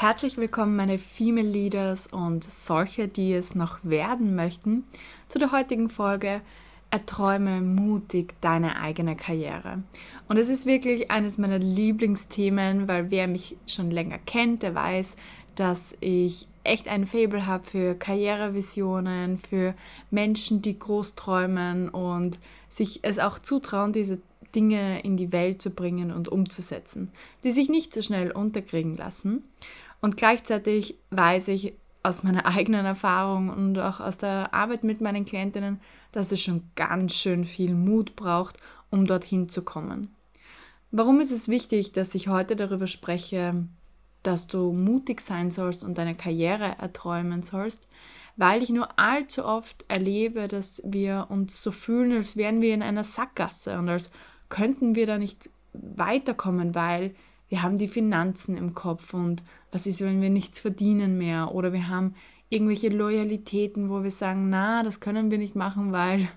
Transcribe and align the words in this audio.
Herzlich 0.00 0.38
willkommen, 0.38 0.76
meine 0.76 0.96
Female 0.96 1.46
Leaders 1.46 2.06
und 2.06 2.42
solche, 2.42 3.06
die 3.06 3.34
es 3.34 3.54
noch 3.54 3.80
werden 3.82 4.34
möchten, 4.34 4.84
zu 5.28 5.38
der 5.38 5.52
heutigen 5.52 5.90
Folge 5.90 6.40
Erträume 6.90 7.60
mutig 7.60 8.32
deine 8.40 8.80
eigene 8.80 9.14
Karriere. 9.14 9.82
Und 10.26 10.38
es 10.38 10.48
ist 10.48 10.64
wirklich 10.64 11.10
eines 11.10 11.36
meiner 11.36 11.58
Lieblingsthemen, 11.58 12.88
weil 12.88 13.10
wer 13.10 13.28
mich 13.28 13.58
schon 13.66 13.90
länger 13.90 14.16
kennt, 14.24 14.62
der 14.62 14.74
weiß, 14.74 15.16
dass 15.54 15.94
ich 16.00 16.48
echt 16.64 16.88
ein 16.88 17.06
Fable 17.06 17.44
habe 17.44 17.64
für 17.64 17.94
Karrierevisionen, 17.94 19.36
für 19.36 19.74
Menschen, 20.10 20.62
die 20.62 20.78
groß 20.78 21.14
träumen 21.14 21.90
und 21.90 22.38
sich 22.70 23.00
es 23.02 23.18
auch 23.18 23.38
zutrauen, 23.38 23.92
diese 23.92 24.18
Dinge 24.54 25.00
in 25.02 25.16
die 25.16 25.32
Welt 25.32 25.62
zu 25.62 25.70
bringen 25.70 26.10
und 26.10 26.28
umzusetzen, 26.28 27.12
die 27.44 27.50
sich 27.50 27.68
nicht 27.68 27.92
so 27.92 28.02
schnell 28.02 28.30
unterkriegen 28.30 28.96
lassen. 28.96 29.44
Und 30.00 30.16
gleichzeitig 30.16 30.98
weiß 31.10 31.48
ich 31.48 31.74
aus 32.02 32.22
meiner 32.22 32.46
eigenen 32.56 32.86
Erfahrung 32.86 33.50
und 33.50 33.78
auch 33.78 34.00
aus 34.00 34.18
der 34.18 34.52
Arbeit 34.54 34.84
mit 34.84 35.00
meinen 35.00 35.24
Klientinnen, 35.24 35.80
dass 36.12 36.32
es 36.32 36.42
schon 36.42 36.70
ganz 36.74 37.14
schön 37.14 37.44
viel 37.44 37.74
Mut 37.74 38.16
braucht, 38.16 38.56
um 38.90 39.06
dorthin 39.06 39.48
zu 39.48 39.62
kommen. 39.62 40.14
Warum 40.90 41.20
ist 41.20 41.30
es 41.30 41.48
wichtig, 41.48 41.92
dass 41.92 42.14
ich 42.16 42.28
heute 42.28 42.56
darüber 42.56 42.88
spreche, 42.88 43.66
dass 44.24 44.48
du 44.48 44.72
mutig 44.72 45.20
sein 45.20 45.52
sollst 45.52 45.84
und 45.84 45.98
deine 45.98 46.16
Karriere 46.16 46.76
erträumen 46.78 47.42
sollst? 47.42 47.88
Weil 48.36 48.62
ich 48.62 48.70
nur 48.70 48.98
allzu 48.98 49.44
oft 49.44 49.84
erlebe, 49.88 50.48
dass 50.48 50.82
wir 50.84 51.26
uns 51.28 51.62
so 51.62 51.70
fühlen, 51.70 52.12
als 52.12 52.36
wären 52.36 52.60
wir 52.60 52.74
in 52.74 52.82
einer 52.82 53.04
Sackgasse 53.04 53.78
und 53.78 53.88
als 53.88 54.10
könnten 54.48 54.96
wir 54.96 55.06
da 55.06 55.18
nicht 55.18 55.50
weiterkommen, 55.72 56.74
weil 56.74 57.14
wir 57.50 57.62
haben 57.62 57.76
die 57.76 57.88
Finanzen 57.88 58.56
im 58.56 58.74
Kopf 58.74 59.12
und 59.12 59.42
was 59.72 59.86
ist, 59.86 60.00
wenn 60.00 60.22
wir 60.22 60.30
nichts 60.30 60.60
verdienen 60.60 61.18
mehr 61.18 61.52
oder 61.54 61.72
wir 61.72 61.88
haben 61.88 62.14
irgendwelche 62.48 62.88
Loyalitäten, 62.88 63.90
wo 63.90 64.02
wir 64.02 64.10
sagen, 64.10 64.48
na, 64.48 64.82
das 64.82 65.00
können 65.00 65.30
wir 65.30 65.38
nicht 65.38 65.56
machen, 65.56 65.92
weil 65.92 66.28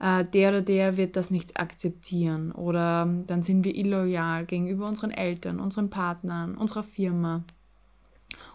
äh, 0.00 0.24
der 0.24 0.50
oder 0.50 0.62
der 0.62 0.96
wird 0.96 1.16
das 1.16 1.30
nicht 1.30 1.60
akzeptieren 1.60 2.50
oder 2.52 3.06
dann 3.26 3.42
sind 3.42 3.64
wir 3.64 3.74
illoyal 3.74 4.46
gegenüber 4.46 4.88
unseren 4.88 5.10
Eltern, 5.10 5.60
unseren 5.60 5.90
Partnern, 5.90 6.56
unserer 6.56 6.82
Firma. 6.82 7.44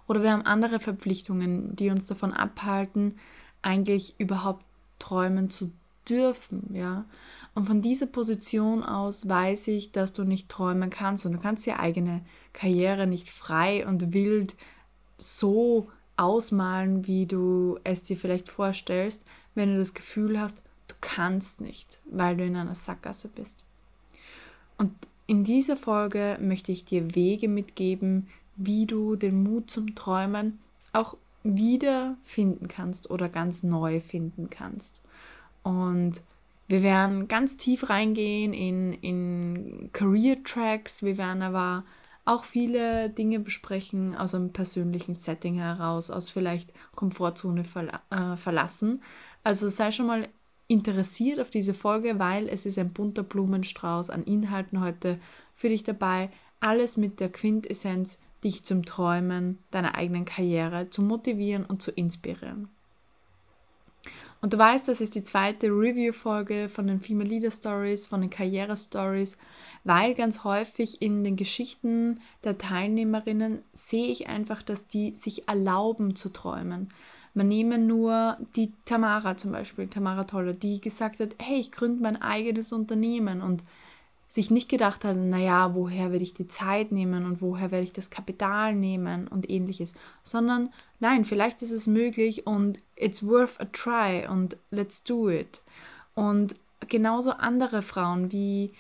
Oder 0.07 0.23
wir 0.23 0.31
haben 0.31 0.45
andere 0.45 0.79
Verpflichtungen, 0.79 1.75
die 1.75 1.89
uns 1.89 2.05
davon 2.05 2.33
abhalten, 2.33 3.15
eigentlich 3.61 4.19
überhaupt 4.19 4.65
träumen 4.99 5.49
zu 5.49 5.71
dürfen, 6.09 6.69
ja. 6.73 7.05
Und 7.55 7.65
von 7.65 7.81
dieser 7.81 8.07
Position 8.07 8.83
aus 8.83 9.27
weiß 9.27 9.67
ich, 9.67 9.91
dass 9.91 10.13
du 10.13 10.23
nicht 10.23 10.49
träumen 10.49 10.89
kannst 10.89 11.25
und 11.25 11.33
du 11.33 11.39
kannst 11.39 11.65
die 11.65 11.73
eigene 11.73 12.21
Karriere 12.51 13.05
nicht 13.05 13.29
frei 13.29 13.85
und 13.85 14.13
wild 14.13 14.55
so 15.17 15.87
ausmalen, 16.17 17.07
wie 17.07 17.25
du 17.25 17.79
es 17.83 18.01
dir 18.01 18.17
vielleicht 18.17 18.49
vorstellst, 18.49 19.23
wenn 19.55 19.71
du 19.71 19.77
das 19.77 19.93
Gefühl 19.93 20.39
hast, 20.39 20.63
du 20.87 20.95
kannst 21.01 21.61
nicht, 21.61 21.99
weil 22.05 22.37
du 22.37 22.45
in 22.45 22.55
einer 22.55 22.75
Sackgasse 22.75 23.27
bist. 23.29 23.65
Und 24.77 24.93
in 25.27 25.43
dieser 25.43 25.77
Folge 25.77 26.37
möchte 26.41 26.71
ich 26.71 26.85
dir 26.85 27.15
Wege 27.15 27.47
mitgeben, 27.47 28.27
wie 28.55 28.85
du 28.85 29.15
den 29.15 29.41
Mut 29.43 29.71
zum 29.71 29.95
Träumen 29.95 30.59
auch 30.91 31.15
wieder 31.43 32.17
finden 32.23 32.67
kannst 32.67 33.09
oder 33.09 33.29
ganz 33.29 33.63
neu 33.63 33.99
finden 33.99 34.49
kannst. 34.49 35.01
Und 35.63 36.21
wir 36.67 36.83
werden 36.83 37.27
ganz 37.27 37.57
tief 37.57 37.89
reingehen 37.89 38.53
in, 38.53 38.93
in 38.93 39.89
Career 39.93 40.43
Tracks. 40.43 41.03
Wir 41.03 41.17
werden 41.17 41.41
aber 41.41 41.83
auch 42.25 42.45
viele 42.45 43.09
Dinge 43.09 43.39
besprechen 43.39 44.15
aus 44.15 44.33
einem 44.33 44.53
persönlichen 44.53 45.13
Setting 45.13 45.55
heraus, 45.55 46.09
aus 46.09 46.29
vielleicht 46.29 46.71
Komfortzone 46.95 47.63
verla 47.63 48.01
äh, 48.09 48.37
verlassen. 48.37 49.01
Also 49.43 49.67
sei 49.69 49.91
schon 49.91 50.07
mal 50.07 50.27
interessiert 50.67 51.39
auf 51.39 51.49
diese 51.49 51.73
Folge, 51.73 52.19
weil 52.19 52.47
es 52.47 52.65
ist 52.65 52.79
ein 52.79 52.93
bunter 52.93 53.23
Blumenstrauß 53.23 54.09
an 54.09 54.23
Inhalten 54.23 54.81
heute 54.81 55.19
für 55.53 55.69
dich 55.69 55.83
dabei. 55.83 56.29
Alles 56.61 56.95
mit 56.95 57.19
der 57.19 57.29
Quintessenz, 57.29 58.19
dich 58.43 58.63
zum 58.63 58.85
Träumen 58.85 59.59
deiner 59.71 59.95
eigenen 59.95 60.25
Karriere 60.25 60.89
zu 60.89 61.01
motivieren 61.01 61.65
und 61.65 61.81
zu 61.81 61.91
inspirieren. 61.91 62.69
Und 64.43 64.51
du 64.51 64.57
weißt, 64.57 64.89
das 64.89 64.99
ist 64.99 65.15
die 65.15 65.23
zweite 65.23 65.67
Review-Folge 65.67 66.67
von 66.67 66.85
den 66.85 66.99
Female 66.99 67.29
Leader 67.29 67.49
Stories, 67.49 68.07
von 68.07 68.19
den 68.19 68.29
Karriere-Stories, 68.29 69.37
weil 69.85 70.13
ganz 70.15 70.43
häufig 70.43 71.01
in 71.01 71.23
den 71.23 71.37
Geschichten 71.37 72.19
der 72.43 72.57
Teilnehmerinnen 72.57 73.61
sehe 73.71 74.07
ich 74.07 74.27
einfach, 74.27 74.61
dass 74.61 74.89
die 74.89 75.15
sich 75.15 75.47
erlauben 75.47 76.17
zu 76.17 76.27
träumen. 76.27 76.89
Man 77.33 77.47
nehme 77.47 77.77
nur 77.77 78.35
die 78.57 78.73
Tamara 78.83 79.37
zum 79.37 79.53
Beispiel, 79.53 79.87
Tamara 79.87 80.25
Tolle, 80.25 80.53
die 80.53 80.81
gesagt 80.81 81.21
hat, 81.21 81.35
hey, 81.39 81.61
ich 81.61 81.71
gründe 81.71 82.01
mein 82.01 82.21
eigenes 82.21 82.73
Unternehmen 82.73 83.41
und 83.41 83.63
sich 84.33 84.49
nicht 84.49 84.67
gedacht 84.67 85.05
hat, 85.05 85.15
naja, 85.15 85.75
woher 85.75 86.11
werde 86.11 86.23
ich 86.23 86.33
die 86.33 86.47
Zeit 86.47 86.91
nehmen 86.91 87.27
und 87.27 87.39
woher 87.39 87.69
werde 87.69 87.83
ich 87.83 87.93
das 87.93 88.09
Kapital 88.09 88.73
nehmen 88.73 89.27
und 89.27 89.47
ähnliches, 89.47 89.93
sondern 90.23 90.73
nein, 90.99 91.23
vielleicht 91.23 91.61
ist 91.61 91.69
es 91.69 91.85
möglich 91.85 92.47
und 92.47 92.79
it's 92.95 93.23
worth 93.23 93.61
a 93.61 93.65
try 93.65 94.27
und 94.27 94.57
let's 94.71 95.03
do 95.03 95.29
it. 95.29 95.61
Und 96.15 96.55
genauso 96.89 97.29
andere 97.33 97.83
Frauen 97.83 98.31
wie 98.31 98.73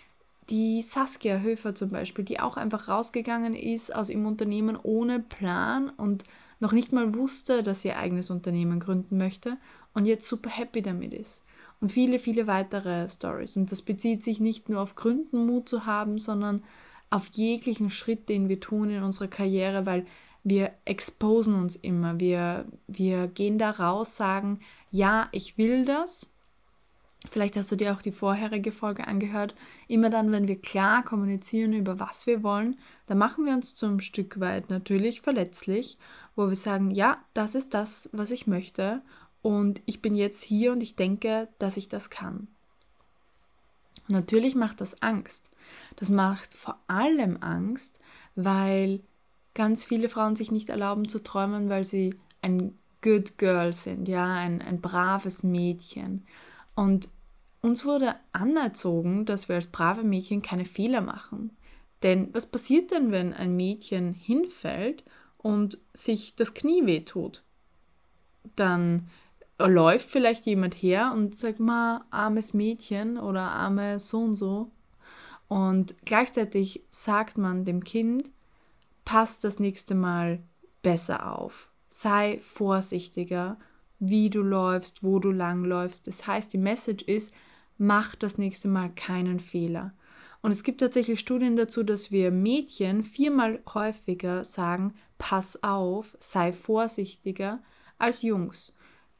die 0.49 0.81
Saskia 0.81 1.37
Höfer 1.37 1.75
zum 1.75 1.91
Beispiel, 1.91 2.25
die 2.25 2.39
auch 2.39 2.57
einfach 2.57 2.87
rausgegangen 2.87 3.53
ist 3.53 3.93
aus 3.93 4.09
ihrem 4.09 4.25
Unternehmen 4.25 4.75
ohne 4.81 5.19
Plan 5.19 5.91
und 5.97 6.23
noch 6.59 6.71
nicht 6.71 6.93
mal 6.93 7.15
wusste, 7.15 7.63
dass 7.63 7.81
sie 7.81 7.89
ihr 7.89 7.97
eigenes 7.97 8.29
Unternehmen 8.29 8.79
gründen 8.79 9.17
möchte 9.17 9.57
und 9.93 10.05
jetzt 10.05 10.27
super 10.27 10.49
happy 10.49 10.81
damit 10.81 11.13
ist 11.13 11.43
und 11.83 11.89
viele, 11.89 12.17
viele 12.17 12.47
weitere 12.47 13.07
Stories. 13.09 13.57
Und 13.57 13.71
das 13.71 13.81
bezieht 13.81 14.23
sich 14.23 14.39
nicht 14.39 14.69
nur 14.69 14.81
auf 14.81 14.95
Gründen, 14.95 15.45
Mut 15.45 15.67
zu 15.67 15.85
haben, 15.85 16.17
sondern 16.17 16.63
auf 17.09 17.29
jeglichen 17.33 17.89
Schritt, 17.89 18.29
den 18.29 18.49
wir 18.49 18.59
tun 18.59 18.89
in 18.89 19.03
unserer 19.03 19.27
Karriere, 19.27 19.85
weil 19.85 20.05
wir 20.43 20.71
exposen 20.85 21.55
uns 21.55 21.75
immer. 21.75 22.19
Wir, 22.19 22.65
wir 22.87 23.27
gehen 23.27 23.57
da 23.57 23.69
raus, 23.69 24.15
sagen, 24.15 24.59
ja, 24.91 25.29
ich 25.31 25.57
will 25.57 25.85
das. 25.85 26.32
Vielleicht 27.31 27.55
hast 27.55 27.71
du 27.71 27.75
dir 27.75 27.93
auch 27.93 28.01
die 28.01 28.11
vorherige 28.11 28.71
Folge 28.71 29.07
angehört. 29.07 29.55
Immer 29.87 30.09
dann, 30.09 30.31
wenn 30.31 30.47
wir 30.47 30.59
klar 30.59 31.03
kommunizieren 31.03 31.73
über 31.73 31.99
was 31.99 32.27
wir 32.27 32.43
wollen, 32.43 32.77
dann 33.07 33.17
machen 33.17 33.45
wir 33.45 33.53
uns 33.53 33.75
zum 33.75 33.99
Stück 33.99 34.39
weit 34.39 34.69
natürlich 34.69 35.21
verletzlich, 35.21 35.97
wo 36.35 36.49
wir 36.49 36.55
sagen, 36.55 36.91
ja, 36.91 37.17
das 37.33 37.55
ist 37.55 37.73
das, 37.73 38.09
was 38.11 38.31
ich 38.31 38.45
möchte 38.45 39.01
und 39.41 39.81
ich 39.85 40.01
bin 40.01 40.15
jetzt 40.15 40.43
hier 40.43 40.71
und 40.71 40.81
ich 40.81 40.95
denke, 40.95 41.47
dass 41.59 41.77
ich 41.77 41.89
das 41.89 42.09
kann. 42.09 42.47
Natürlich 44.07 44.55
macht 44.55 44.81
das 44.81 45.01
Angst. 45.01 45.49
Das 45.95 46.09
macht 46.09 46.53
vor 46.53 46.77
allem 46.87 47.37
Angst, 47.41 47.99
weil 48.35 49.01
ganz 49.53 49.85
viele 49.85 50.09
Frauen 50.09 50.35
sich 50.35 50.51
nicht 50.51 50.69
erlauben 50.69 51.07
zu 51.07 51.19
träumen, 51.19 51.69
weil 51.69 51.83
sie 51.83 52.15
ein 52.41 52.77
Good 53.01 53.37
Girl 53.37 53.73
sind, 53.73 54.07
ja, 54.07 54.33
ein, 54.35 54.61
ein 54.61 54.81
braves 54.81 55.43
Mädchen. 55.43 56.25
Und 56.75 57.09
uns 57.61 57.85
wurde 57.85 58.15
anerzogen, 58.31 59.25
dass 59.25 59.47
wir 59.47 59.55
als 59.55 59.67
brave 59.67 60.03
Mädchen 60.03 60.41
keine 60.41 60.65
Fehler 60.65 61.01
machen. 61.01 61.55
Denn 62.01 62.29
was 62.33 62.45
passiert 62.45 62.91
denn, 62.91 63.11
wenn 63.11 63.33
ein 63.33 63.55
Mädchen 63.55 64.13
hinfällt 64.13 65.03
und 65.37 65.77
sich 65.93 66.35
das 66.35 66.53
Knie 66.53 66.85
wehtut? 66.85 67.43
Dann 68.55 69.09
läuft 69.57 70.09
vielleicht 70.09 70.45
jemand 70.45 70.73
her 70.73 71.13
und 71.13 71.37
sagt 71.37 71.59
mal, 71.59 72.03
armes 72.09 72.53
Mädchen 72.53 73.17
oder 73.17 73.43
arme 73.43 73.99
so 73.99 74.19
und 74.19 74.35
so. 74.35 74.71
Und 75.47 75.95
gleichzeitig 76.05 76.83
sagt 76.89 77.37
man 77.37 77.63
dem 77.63 77.83
Kind, 77.83 78.31
pass 79.05 79.39
das 79.39 79.59
nächste 79.59 79.95
Mal 79.95 80.39
besser 80.81 81.31
auf. 81.37 81.71
Sei 81.89 82.39
vorsichtiger, 82.39 83.57
wie 84.09 84.29
du 84.29 84.41
läufst, 84.41 85.03
wo 85.03 85.19
du 85.19 85.31
lang 85.31 85.63
läufst. 85.63 86.07
Das 86.07 86.27
heißt, 86.27 86.51
die 86.51 86.57
Message 86.57 87.03
ist, 87.03 87.33
mach 87.77 88.15
das 88.15 88.37
nächste 88.37 88.67
Mal 88.67 88.89
keinen 88.89 89.39
Fehler. 89.39 89.93
Und 90.41 90.51
es 90.51 90.63
gibt 90.63 90.81
tatsächlich 90.81 91.19
Studien 91.19 91.55
dazu, 91.55 91.83
dass 91.83 92.11
wir 92.11 92.29
Mädchen 92.29 93.01
viermal 93.01 93.61
häufiger 93.73 94.43
sagen, 94.43 94.93
pass 95.17 95.63
auf, 95.63 96.17
sei 96.19 96.51
vorsichtiger 96.51 97.63
als 97.97 98.23
Jungs. 98.23 98.75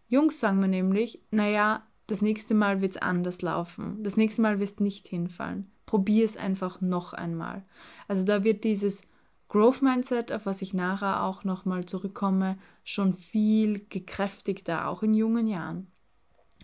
Jungs 0.09 0.41
sagen 0.41 0.59
mir 0.59 0.67
nämlich, 0.67 1.21
naja, 1.31 1.87
das 2.07 2.21
nächste 2.21 2.53
Mal 2.53 2.81
wird 2.81 2.95
es 2.95 3.01
anders 3.01 3.41
laufen. 3.41 4.03
Das 4.03 4.17
nächste 4.17 4.41
Mal 4.41 4.59
wirst 4.59 4.81
nicht 4.81 5.07
hinfallen. 5.07 5.71
Probier 5.85 6.25
es 6.25 6.35
einfach 6.35 6.81
noch 6.81 7.13
einmal. 7.13 7.63
Also 8.09 8.25
da 8.25 8.43
wird 8.43 8.65
dieses 8.65 9.03
Growth 9.53 9.83
Mindset, 9.83 10.31
auf 10.31 10.47
was 10.47 10.63
ich 10.63 10.73
nachher 10.73 11.21
auch 11.21 11.43
nochmal 11.43 11.85
zurückkomme, 11.85 12.57
schon 12.83 13.13
viel 13.13 13.85
gekräftigter, 13.87 14.87
auch 14.87 15.03
in 15.03 15.13
jungen 15.13 15.45
Jahren. 15.45 15.91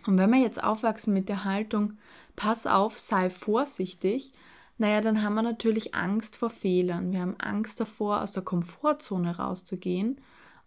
Und 0.08 0.18
wenn 0.18 0.30
wir 0.30 0.40
jetzt 0.40 0.60
aufwachsen 0.60 1.14
mit 1.14 1.28
der 1.28 1.44
Haltung, 1.44 1.98
pass 2.34 2.66
auf, 2.66 2.98
sei 2.98 3.30
vorsichtig, 3.30 4.32
Naja, 4.80 5.02
dann 5.02 5.22
haben 5.22 5.34
wir 5.34 5.42
natürlich 5.42 5.94
Angst 5.94 6.38
vor 6.38 6.48
Fehlern. 6.48 7.12
Wir 7.12 7.20
haben 7.20 7.36
Angst 7.38 7.80
davor, 7.80 8.22
aus 8.22 8.32
der 8.32 8.42
Komfortzone 8.42 9.36
rauszugehen 9.36 10.22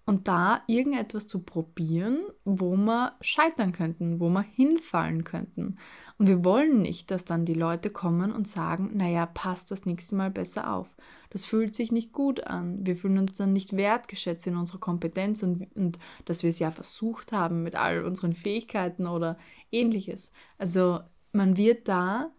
und 0.06 0.28
da 0.28 0.62
irgendetwas 0.68 1.26
zu 1.26 1.42
probieren, 1.42 2.20
wo 2.46 2.76
wir 2.76 3.14
scheitern 3.22 3.72
könnten, 3.72 4.20
wo 4.20 4.30
wir 4.30 4.44
hinfallen 4.44 5.24
könnten. 5.24 5.80
Und 6.24 6.30
wir 6.30 6.46
wollen 6.46 6.82
nicht, 6.82 7.12
dass 7.12 7.26
dann 7.26 7.44
die 7.44 7.54
Leute 7.54 7.90
kommen 7.90 8.32
und 8.32 8.48
sagen, 8.48 8.92
naja, 8.94 9.26
passt 9.26 9.72
das 9.72 9.86
nächste 9.86 10.16
Mal 10.16 10.32
besser 10.32 10.74
auf. 10.74 10.88
Das 11.32 11.44
fühlt 11.44 11.76
sich 11.76 11.92
nicht 11.92 12.14
gut 12.14 12.48
an. 12.48 12.78
Wir 12.86 12.96
fühlen 12.96 13.18
uns 13.18 13.34
dann 13.34 13.52
nicht 13.52 13.76
wertgeschätzt 13.76 14.48
in 14.48 14.56
unserer 14.56 14.80
Kompetenz 14.80 15.44
und, 15.44 15.68
und 15.76 16.00
dass 16.24 16.42
wir 16.42 16.50
es 16.50 16.60
ja 16.60 16.72
versucht 16.72 17.34
haben 17.34 17.62
mit 17.62 17.76
all 17.76 18.06
unseren 18.06 18.32
Fähigkeiten 18.32 19.06
oder 19.06 19.38
ähnliches. 19.70 20.32
Also 20.58 21.02
man 21.34 21.58
wird 21.58 21.90
da 21.90 22.32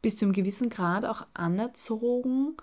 bis 0.00 0.14
zu 0.14 0.26
einem 0.26 0.32
gewissen 0.32 0.68
Grad 0.68 1.04
auch 1.04 1.26
anerzogen, 1.34 2.56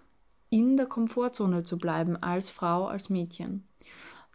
in 0.50 0.78
der 0.78 0.86
Komfortzone 0.86 1.66
zu 1.66 1.78
bleiben 1.78 2.16
als 2.16 2.50
Frau, 2.50 2.88
als 2.88 3.10
Mädchen. 3.10 3.68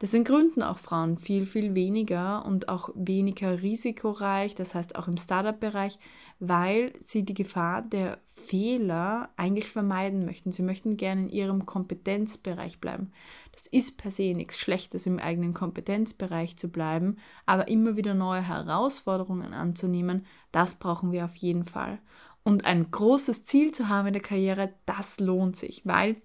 Deswegen 0.02 0.24
gründen 0.24 0.62
auch 0.62 0.78
Frauen 0.78 1.18
viel, 1.18 1.46
viel 1.46 1.76
weniger 1.76 2.44
und 2.44 2.68
auch 2.68 2.90
weniger 2.94 3.62
risikoreich, 3.62 4.54
das 4.56 4.74
heißt 4.74 4.96
auch 4.96 5.06
im 5.06 5.16
Startup-Bereich, 5.16 5.98
weil 6.40 6.92
sie 7.00 7.24
die 7.24 7.34
Gefahr 7.34 7.80
der 7.80 8.18
Fehler 8.26 9.30
eigentlich 9.36 9.68
vermeiden 9.68 10.24
möchten. 10.24 10.50
Sie 10.50 10.62
möchten 10.62 10.96
gerne 10.96 11.22
in 11.22 11.28
ihrem 11.28 11.64
Kompetenzbereich 11.64 12.80
bleiben. 12.80 13.12
Das 13.52 13.68
ist 13.68 13.96
per 13.96 14.10
se 14.10 14.34
nichts 14.34 14.58
Schlechtes, 14.58 15.06
im 15.06 15.20
eigenen 15.20 15.54
Kompetenzbereich 15.54 16.56
zu 16.56 16.70
bleiben, 16.70 17.18
aber 17.46 17.68
immer 17.68 17.96
wieder 17.96 18.14
neue 18.14 18.42
Herausforderungen 18.42 19.54
anzunehmen, 19.54 20.26
das 20.50 20.74
brauchen 20.74 21.12
wir 21.12 21.24
auf 21.24 21.36
jeden 21.36 21.64
Fall. 21.64 22.00
Und 22.42 22.64
ein 22.64 22.90
großes 22.90 23.44
Ziel 23.44 23.72
zu 23.72 23.88
haben 23.88 24.08
in 24.08 24.12
der 24.12 24.22
Karriere, 24.22 24.74
das 24.86 25.20
lohnt 25.20 25.56
sich, 25.56 25.86
weil 25.86 26.16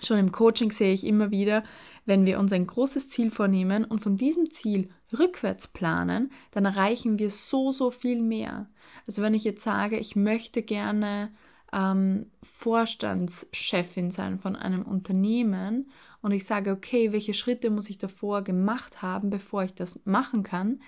schon 0.00 0.18
im 0.18 0.32
Coaching 0.32 0.72
sehe 0.72 0.92
ich 0.92 1.06
immer 1.06 1.30
wieder, 1.30 1.64
wenn 2.04 2.26
wir 2.26 2.38
uns 2.38 2.52
ein 2.52 2.66
großes 2.66 3.08
Ziel 3.08 3.30
vornehmen 3.30 3.84
und 3.84 4.00
von 4.00 4.16
diesem 4.16 4.50
Ziel 4.50 4.90
rückwärts 5.16 5.68
planen, 5.68 6.32
dann 6.50 6.64
erreichen 6.64 7.18
wir 7.18 7.30
so, 7.30 7.72
so 7.72 7.90
viel 7.90 8.20
mehr. 8.20 8.68
Also 9.06 9.22
wenn 9.22 9.34
ich 9.34 9.44
jetzt 9.44 9.62
sage, 9.62 9.98
ich 9.98 10.16
möchte 10.16 10.62
gerne 10.62 11.30
ähm, 11.72 12.26
Vorstandschefin 12.42 14.10
sein 14.10 14.38
von 14.38 14.56
einem 14.56 14.82
Unternehmen 14.82 15.90
und 16.22 16.32
ich 16.32 16.44
sage, 16.44 16.72
okay, 16.72 17.12
welche 17.12 17.34
Schritte 17.34 17.70
muss 17.70 17.90
ich 17.90 17.98
davor 17.98 18.42
gemacht 18.42 19.02
haben, 19.02 19.30
bevor 19.30 19.62
ich 19.62 19.74
das 19.74 20.04
machen 20.04 20.42
kann, 20.42 20.80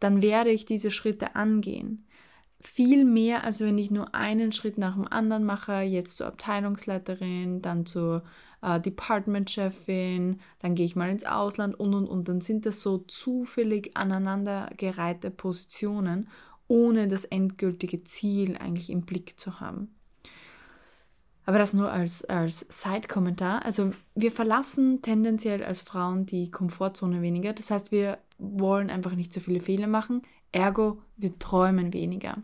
dann 0.00 0.22
werde 0.22 0.50
ich 0.50 0.64
diese 0.64 0.90
Schritte 0.90 1.34
angehen 1.34 2.04
viel 2.60 3.04
mehr, 3.04 3.44
als 3.44 3.60
wenn 3.60 3.78
ich 3.78 3.90
nur 3.90 4.14
einen 4.14 4.52
Schritt 4.52 4.78
nach 4.78 4.94
dem 4.94 5.06
anderen 5.06 5.44
mache, 5.44 5.80
jetzt 5.80 6.16
zur 6.16 6.26
Abteilungsleiterin, 6.26 7.62
dann 7.62 7.86
zur 7.86 8.24
äh, 8.62 8.80
Departmentchefin, 8.80 10.40
dann 10.60 10.74
gehe 10.74 10.86
ich 10.86 10.96
mal 10.96 11.10
ins 11.10 11.24
Ausland 11.24 11.78
und 11.78 11.94
und 11.94 12.06
und. 12.06 12.28
Dann 12.28 12.40
sind 12.40 12.66
das 12.66 12.82
so 12.82 12.98
zufällig 12.98 13.96
aneinandergereihte 13.96 15.30
Positionen, 15.30 16.28
ohne 16.66 17.08
das 17.08 17.24
endgültige 17.24 18.04
Ziel 18.04 18.56
eigentlich 18.58 18.90
im 18.90 19.02
Blick 19.02 19.38
zu 19.38 19.60
haben. 19.60 19.94
Aber 21.48 21.58
das 21.58 21.72
nur 21.72 21.90
als, 21.90 22.26
als 22.26 22.66
Side-Kommentar. 22.68 23.64
Also 23.64 23.92
wir 24.14 24.30
verlassen 24.30 25.00
tendenziell 25.00 25.64
als 25.64 25.80
Frauen 25.80 26.26
die 26.26 26.50
Komfortzone 26.50 27.22
weniger. 27.22 27.54
Das 27.54 27.70
heißt, 27.70 27.90
wir 27.90 28.18
wollen 28.36 28.90
einfach 28.90 29.14
nicht 29.14 29.32
so 29.32 29.40
viele 29.40 29.60
Fehler 29.60 29.86
machen. 29.86 30.20
Ergo, 30.52 31.00
wir 31.16 31.38
träumen 31.38 31.94
weniger. 31.94 32.42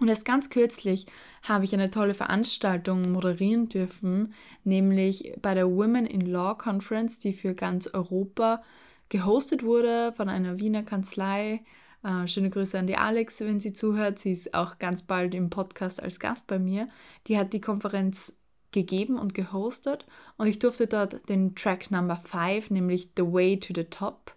Und 0.00 0.08
erst 0.08 0.24
ganz 0.24 0.48
kürzlich 0.48 1.06
habe 1.42 1.64
ich 1.64 1.74
eine 1.74 1.90
tolle 1.90 2.14
Veranstaltung 2.14 3.12
moderieren 3.12 3.68
dürfen, 3.68 4.32
nämlich 4.64 5.34
bei 5.42 5.54
der 5.54 5.70
Women 5.70 6.06
in 6.06 6.22
Law 6.22 6.54
Conference, 6.54 7.18
die 7.18 7.34
für 7.34 7.54
ganz 7.54 7.86
Europa 7.86 8.62
gehostet 9.10 9.62
wurde 9.62 10.14
von 10.14 10.30
einer 10.30 10.58
Wiener 10.58 10.82
Kanzlei. 10.82 11.62
Äh, 12.02 12.26
schöne 12.26 12.48
Grüße 12.48 12.78
an 12.78 12.86
die 12.86 12.96
Alex, 12.96 13.40
wenn 13.40 13.60
sie 13.60 13.74
zuhört. 13.74 14.18
Sie 14.18 14.32
ist 14.32 14.54
auch 14.54 14.78
ganz 14.78 15.02
bald 15.02 15.34
im 15.34 15.50
Podcast 15.50 16.02
als 16.02 16.18
Gast 16.18 16.46
bei 16.46 16.58
mir. 16.58 16.88
Die 17.26 17.36
hat 17.36 17.52
die 17.52 17.60
Konferenz 17.60 18.39
gegeben 18.72 19.18
und 19.18 19.34
gehostet 19.34 20.06
und 20.36 20.46
ich 20.46 20.58
durfte 20.58 20.86
dort 20.86 21.28
den 21.28 21.54
Track 21.54 21.90
Number 21.90 22.16
5, 22.16 22.70
nämlich 22.70 23.10
The 23.16 23.24
Way 23.24 23.60
to 23.60 23.72
the 23.74 23.84
Top, 23.84 24.34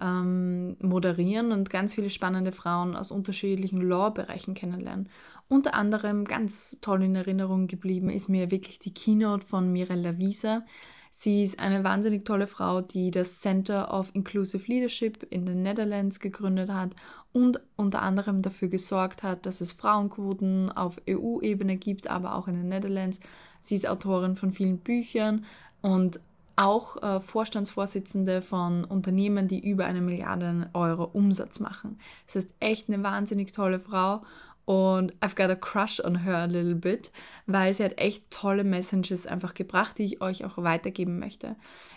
ähm, 0.00 0.76
moderieren 0.80 1.52
und 1.52 1.70
ganz 1.70 1.94
viele 1.94 2.10
spannende 2.10 2.52
Frauen 2.52 2.96
aus 2.96 3.10
unterschiedlichen 3.10 3.80
Law-Bereichen 3.80 4.54
kennenlernen. 4.54 5.08
Unter 5.48 5.74
anderem 5.74 6.24
ganz 6.24 6.78
toll 6.80 7.04
in 7.04 7.14
Erinnerung 7.14 7.66
geblieben 7.68 8.10
ist 8.10 8.28
mir 8.28 8.50
wirklich 8.50 8.78
die 8.78 8.92
Keynote 8.92 9.46
von 9.46 9.72
Mirella 9.72 10.18
Wieser. 10.18 10.64
Sie 11.10 11.44
ist 11.44 11.58
eine 11.60 11.82
wahnsinnig 11.82 12.26
tolle 12.26 12.46
Frau, 12.46 12.82
die 12.82 13.10
das 13.10 13.40
Center 13.40 13.90
of 13.90 14.10
Inclusive 14.12 14.66
Leadership 14.66 15.26
in 15.30 15.46
den 15.46 15.62
Netherlands 15.62 16.20
gegründet 16.20 16.68
hat 16.68 16.94
und 17.32 17.58
unter 17.76 18.02
anderem 18.02 18.42
dafür 18.42 18.68
gesorgt 18.68 19.22
hat, 19.22 19.46
dass 19.46 19.62
es 19.62 19.72
Frauenquoten 19.72 20.70
auf 20.72 21.00
EU-Ebene 21.08 21.76
gibt, 21.76 22.10
aber 22.10 22.34
auch 22.34 22.48
in 22.48 22.54
den 22.54 22.68
Netherlands. 22.68 23.20
Sie 23.60 23.74
ist 23.74 23.88
Autorin 23.88 24.36
von 24.36 24.52
vielen 24.52 24.78
Büchern 24.78 25.44
und 25.82 26.20
auch 26.56 27.02
äh, 27.02 27.20
Vorstandsvorsitzende 27.20 28.40
von 28.40 28.84
Unternehmen, 28.84 29.46
die 29.46 29.66
über 29.66 29.84
eine 29.84 30.00
Milliarde 30.00 30.70
Euro 30.72 31.04
Umsatz 31.04 31.60
machen. 31.60 31.98
Das 32.26 32.36
ist 32.36 32.54
echt 32.60 32.88
eine 32.88 33.02
wahnsinnig 33.02 33.52
tolle 33.52 33.78
Frau 33.78 34.22
und 34.66 35.14
I've 35.20 35.36
got 35.36 35.48
a 35.48 35.54
crush 35.54 36.00
on 36.00 36.24
her 36.24 36.38
a 36.38 36.44
little 36.46 36.74
bit, 36.74 37.12
weil 37.46 37.72
sie 37.72 37.84
hat 37.84 37.98
echt 37.98 38.30
tolle 38.30 38.64
Messages 38.64 39.26
einfach 39.26 39.54
gebracht, 39.54 39.98
die 39.98 40.04
ich 40.04 40.20
euch 40.20 40.44
auch 40.44 40.58
weitergeben 40.58 41.20
möchte. 41.20 41.54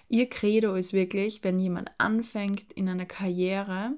Ihr 0.08 0.30
Credo 0.30 0.76
ist 0.76 0.94
wirklich, 0.94 1.44
wenn 1.44 1.58
jemand 1.58 1.90
anfängt 1.98 2.72
in 2.74 2.88
einer 2.88 3.08
Karriere, 3.08 3.94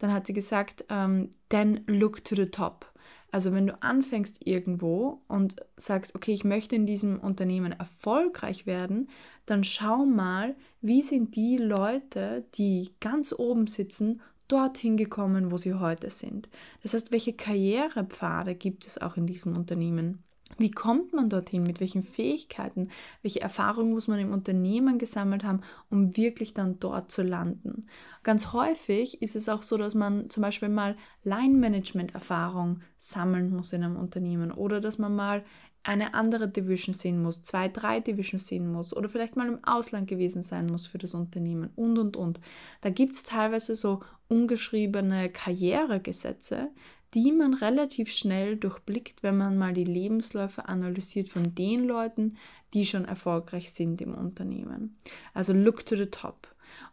dann 0.00 0.12
hat 0.12 0.26
sie 0.26 0.32
gesagt, 0.32 0.82
um, 0.90 0.96
ähm, 0.96 1.30
then 1.48 1.80
look 1.86 2.24
to 2.24 2.34
the 2.34 2.46
top. 2.46 2.92
Also 3.30 3.52
wenn 3.52 3.66
du 3.66 3.82
anfängst 3.82 4.46
irgendwo 4.46 5.20
und 5.28 5.56
sagst, 5.76 6.14
okay, 6.14 6.32
ich 6.32 6.44
möchte 6.44 6.76
in 6.76 6.86
diesem 6.86 7.20
Unternehmen 7.20 7.72
erfolgreich 7.72 8.66
werden, 8.66 9.08
dann 9.44 9.64
schau 9.64 10.06
mal, 10.06 10.56
wie 10.80 11.02
sind 11.02 11.36
die 11.36 11.58
Leute, 11.58 12.46
die 12.54 12.90
ganz 13.00 13.34
oben 13.36 13.66
sitzen, 13.66 14.20
dorthin 14.48 14.96
gekommen, 14.96 15.52
wo 15.52 15.58
sie 15.58 15.74
heute 15.74 16.08
sind. 16.08 16.48
Das 16.82 16.94
heißt, 16.94 17.12
welche 17.12 17.34
Karrierepfade 17.34 18.54
gibt 18.54 18.86
es 18.86 19.00
auch 19.00 19.16
in 19.16 19.26
diesem 19.26 19.56
Unternehmen? 19.56 20.24
Wie 20.56 20.70
kommt 20.70 21.12
man 21.12 21.28
dorthin? 21.28 21.62
Mit 21.62 21.80
welchen 21.80 22.02
Fähigkeiten? 22.02 22.88
Welche 23.22 23.40
Erfahrungen 23.40 23.92
muss 23.92 24.08
man 24.08 24.18
im 24.18 24.32
Unternehmen 24.32 24.98
gesammelt 24.98 25.44
haben, 25.44 25.60
um 25.90 26.16
wirklich 26.16 26.54
dann 26.54 26.80
dort 26.80 27.10
zu 27.10 27.22
landen? 27.22 27.82
Ganz 28.22 28.52
häufig 28.52 29.22
ist 29.22 29.36
es 29.36 29.48
auch 29.48 29.62
so, 29.62 29.76
dass 29.76 29.94
man 29.94 30.30
zum 30.30 30.42
Beispiel 30.42 30.68
mal 30.68 30.96
Line-Management-Erfahrung 31.22 32.80
sammeln 32.96 33.50
muss 33.50 33.72
in 33.72 33.84
einem 33.84 33.96
Unternehmen 33.96 34.50
oder 34.50 34.80
dass 34.80 34.98
man 34.98 35.14
mal 35.14 35.44
eine 35.84 36.12
andere 36.12 36.48
Division 36.48 36.92
sehen 36.92 37.22
muss, 37.22 37.42
zwei, 37.42 37.68
drei 37.68 38.00
Divisions 38.00 38.46
sehen 38.46 38.70
muss 38.70 38.94
oder 38.94 39.08
vielleicht 39.08 39.36
mal 39.36 39.48
im 39.48 39.64
Ausland 39.64 40.08
gewesen 40.08 40.42
sein 40.42 40.66
muss 40.66 40.86
für 40.86 40.98
das 40.98 41.14
Unternehmen 41.14 41.70
und, 41.76 41.98
und, 41.98 42.16
und. 42.16 42.40
Da 42.82 42.90
gibt 42.90 43.14
es 43.14 43.22
teilweise 43.22 43.74
so 43.74 44.00
ungeschriebene 44.28 45.30
Karrieregesetze, 45.30 46.68
die 47.14 47.32
man 47.32 47.54
relativ 47.54 48.10
schnell 48.12 48.56
durchblickt, 48.56 49.22
wenn 49.22 49.36
man 49.36 49.56
mal 49.56 49.72
die 49.72 49.84
Lebensläufe 49.84 50.68
analysiert 50.68 51.28
von 51.28 51.54
den 51.54 51.84
Leuten, 51.84 52.36
die 52.74 52.84
schon 52.84 53.04
erfolgreich 53.04 53.70
sind 53.70 54.00
im 54.00 54.14
Unternehmen. 54.14 54.96
Also 55.34 55.52
look 55.52 55.86
to 55.86 55.96
the 55.96 56.06
top. 56.06 56.48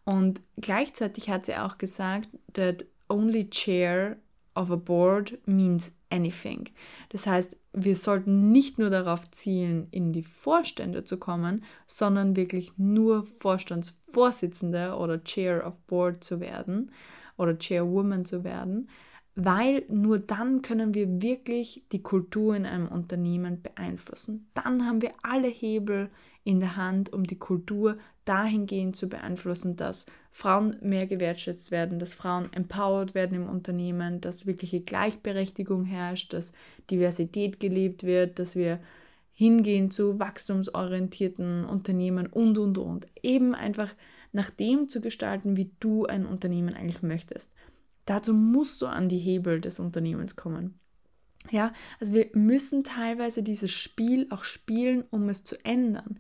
Und 0.06 0.42
gleichzeitig 0.58 1.30
hat 1.30 1.46
sie 1.46 1.56
auch 1.56 1.78
gesagt, 1.78 2.30
that 2.54 2.86
only 3.10 3.50
chair 3.50 4.18
of 4.56 4.72
a 4.72 4.78
board 4.78 5.38
means 5.46 5.92
anything. 6.10 6.70
Das 7.10 7.28
heißt, 7.28 7.58
wir 7.74 7.96
sollten 7.96 8.52
nicht 8.52 8.80
nur 8.80 8.90
darauf 8.90 9.30
zielen, 9.32 9.88
in 9.92 10.14
die 10.14 10.24
Vorstände 10.24 11.04
zu 11.04 11.18
kommen, 11.18 11.64
sondern 11.88 12.38
wirklich 12.38 12.72
nur 12.78 13.26
Vorstandsvorsitzende 13.26 14.96
oder 14.96 15.24
Chair 15.24 15.68
of 15.68 15.80
Board 15.82 16.24
zu 16.24 16.40
werden 16.40 16.92
oder 17.38 17.58
Chairwoman 17.58 18.24
zu 18.24 18.46
werden, 18.46 18.90
weil 19.36 19.84
nur 19.90 20.20
dann 20.20 20.62
können 20.62 20.94
wir 20.94 21.22
wirklich 21.22 21.84
die 21.92 22.02
Kultur 22.02 22.56
in 22.56 22.66
einem 22.66 22.88
Unternehmen 22.88 23.62
beeinflussen. 23.62 24.50
Dann 24.54 24.86
haben 24.86 25.02
wir 25.02 25.12
alle 25.24 25.50
Hebel 25.50 26.10
in 26.46 26.62
der 26.62 26.78
Hand, 26.78 27.12
um 27.12 27.26
die 27.26 27.38
Kultur 27.38 27.98
dahingehend 28.24 28.96
zu 28.96 29.10
beeinflussen, 29.10 29.76
dass 29.76 30.06
Frauen 30.32 30.78
mehr 30.82 31.06
gewertschätzt 31.06 31.72
werden, 31.72 32.00
dass 32.00 32.14
Frauen 32.14 32.52
empowered 32.54 33.14
werden 33.14 33.36
im 33.36 33.50
Unternehmen, 33.50 34.22
dass 34.22 34.46
wirkliche 34.46 34.82
Gleichberechtigung 34.82 35.84
herrscht, 35.84 36.34
dass 36.34 36.54
Diversität 36.90 37.60
gelebt 37.60 38.04
wird, 38.04 38.40
dass 38.40 38.56
wir 38.56 38.80
hingehen 39.34 39.92
zu 39.92 40.18
wachstumsorientierten 40.18 41.66
Unternehmen 41.66 42.28
und, 42.28 42.58
und, 42.58 42.78
und. 42.78 43.08
Eben 43.22 43.54
einfach 43.54 43.94
nach 44.32 44.50
dem 44.50 44.88
zu 44.88 45.02
gestalten, 45.02 45.58
wie 45.58 45.72
du 45.80 46.06
ein 46.06 46.26
Unternehmen 46.26 46.74
eigentlich 46.74 47.02
möchtest. 47.02 47.52
Dazu 48.06 48.34
musst 48.34 48.82
du 48.82 48.88
an 48.88 49.10
die 49.10 49.20
Hebel 49.20 49.62
des 49.62 49.80
Unternehmens 49.80 50.36
kommen. 50.36 50.80
Ja, 51.52 51.74
also 52.00 52.14
wir 52.14 52.30
müssen 52.34 52.84
teilweise 52.84 53.44
dieses 53.44 53.72
Spiel 53.72 54.28
auch 54.30 54.44
spielen, 54.44 55.04
um 55.12 55.30
es 55.30 55.44
zu 55.44 55.64
ändern. 55.64 56.20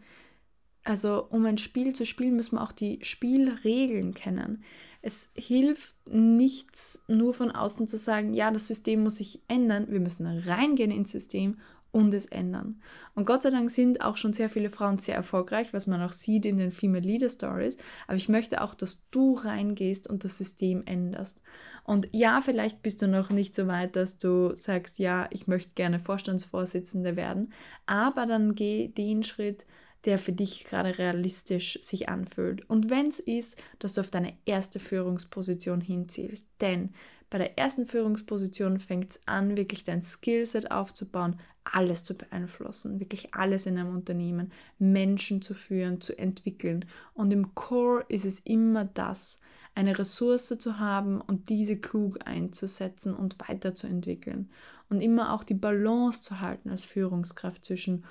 Also 0.84 1.26
um 1.30 1.46
ein 1.46 1.58
Spiel 1.58 1.94
zu 1.94 2.06
spielen, 2.06 2.36
müssen 2.36 2.58
wir 2.58 2.62
auch 2.62 2.72
die 2.72 3.00
Spielregeln 3.02 4.14
kennen. 4.14 4.64
Es 5.02 5.30
hilft 5.36 5.96
nichts, 6.08 7.04
nur 7.08 7.34
von 7.34 7.52
außen 7.52 7.88
zu 7.88 7.98
sagen, 7.98 8.34
ja, 8.34 8.52
das 8.52 8.68
System 8.68 9.04
muss 9.04 9.18
sich 9.18 9.42
ändern. 9.48 9.88
Wir 9.90 10.00
müssen 10.00 10.26
reingehen 10.26 10.92
ins 10.92 11.12
System 11.12 11.58
und 11.96 12.14
es 12.14 12.26
ändern. 12.26 12.82
Und 13.14 13.26
Gott 13.26 13.44
sei 13.44 13.52
Dank 13.52 13.72
sind 13.72 14.02
auch 14.02 14.18
schon 14.18 14.34
sehr 14.34 14.50
viele 14.50 14.70
Frauen 14.70 14.98
sehr 15.00 15.16
erfolgreich, 15.16 15.72
was 15.72 15.88
man 15.88 16.02
auch 16.02 16.12
sieht 16.12 16.46
in 16.46 16.58
den 16.58 16.72
Female 16.72 17.08
Leader 17.08 17.30
Stories. 17.30 17.78
Aber 18.06 18.18
ich 18.18 18.28
möchte 18.28 18.62
auch, 18.62 18.76
dass 18.76 19.08
du 19.12 19.36
reingehst 19.36 20.10
und 20.10 20.26
das 20.26 20.38
System 20.38 20.84
änderst. 20.86 21.42
Und 21.86 22.10
ja, 22.12 22.42
vielleicht 22.42 22.82
bist 22.82 23.02
du 23.02 23.08
noch 23.08 23.30
nicht 23.30 23.56
so 23.56 23.68
weit, 23.68 23.96
dass 23.96 24.18
du 24.18 24.54
sagst, 24.56 25.00
ja, 25.00 25.30
ich 25.32 25.48
möchte 25.48 25.74
gerne 25.74 26.00
Vorstandsvorsitzende 26.00 27.16
werden. 27.16 27.54
Aber 27.86 28.26
dann 28.26 28.56
geh 28.56 28.90
den 28.90 29.24
Schritt, 29.24 29.66
der 30.06 30.20
für 30.20 30.32
dich 30.32 30.66
gerade 30.66 30.98
realistisch 30.98 31.80
sich 31.82 32.10
anfühlt. 32.10 32.70
Und 32.70 32.90
wenn 32.90 33.08
es 33.08 33.20
ist, 33.20 33.62
dass 33.80 33.94
du 33.94 34.02
auf 34.02 34.12
deine 34.12 34.34
erste 34.46 34.80
Führungsposition 34.80 35.82
hinzielst. 35.82 36.48
Denn 36.62 36.92
bei 37.30 37.40
der 37.40 37.58
ersten 37.58 37.86
Führungsposition 37.86 38.80
fängt 38.80 39.12
es 39.12 39.28
an, 39.28 39.58
wirklich 39.58 39.84
dein 39.84 40.04
Skillset 40.04 40.72
aufzubauen, 40.72 41.40
alles 41.64 42.04
zu 42.04 42.16
beeinflussen, 42.16 43.00
wirklich 43.00 43.34
alles 43.34 43.66
in 43.66 43.78
einem 43.78 43.96
Unternehmen, 43.96 44.52
Menschen 44.78 45.42
zu 45.42 45.56
führen, 45.56 46.00
zu 46.00 46.18
entwickeln. 46.18 46.86
Und 47.14 47.34
im 47.34 47.56
Core 47.56 48.06
ist 48.08 48.26
es 48.26 48.40
immer 48.40 48.86
das, 48.86 49.40
eine 49.74 49.98
Ressource 49.98 50.56
zu 50.58 50.80
haben 50.80 51.20
und 51.20 51.50
diese 51.50 51.78
klug 51.78 52.20
einzusetzen 52.26 53.14
und 53.14 53.38
weiterzuentwickeln. 53.40 54.50
Und 54.88 55.02
immer 55.02 55.34
auch 55.34 55.44
die 55.44 55.56
Balance 55.56 56.22
zu 56.22 56.40
halten 56.40 56.70
als 56.70 56.86
Führungskraft 56.86 57.66
zwischen 57.66 58.06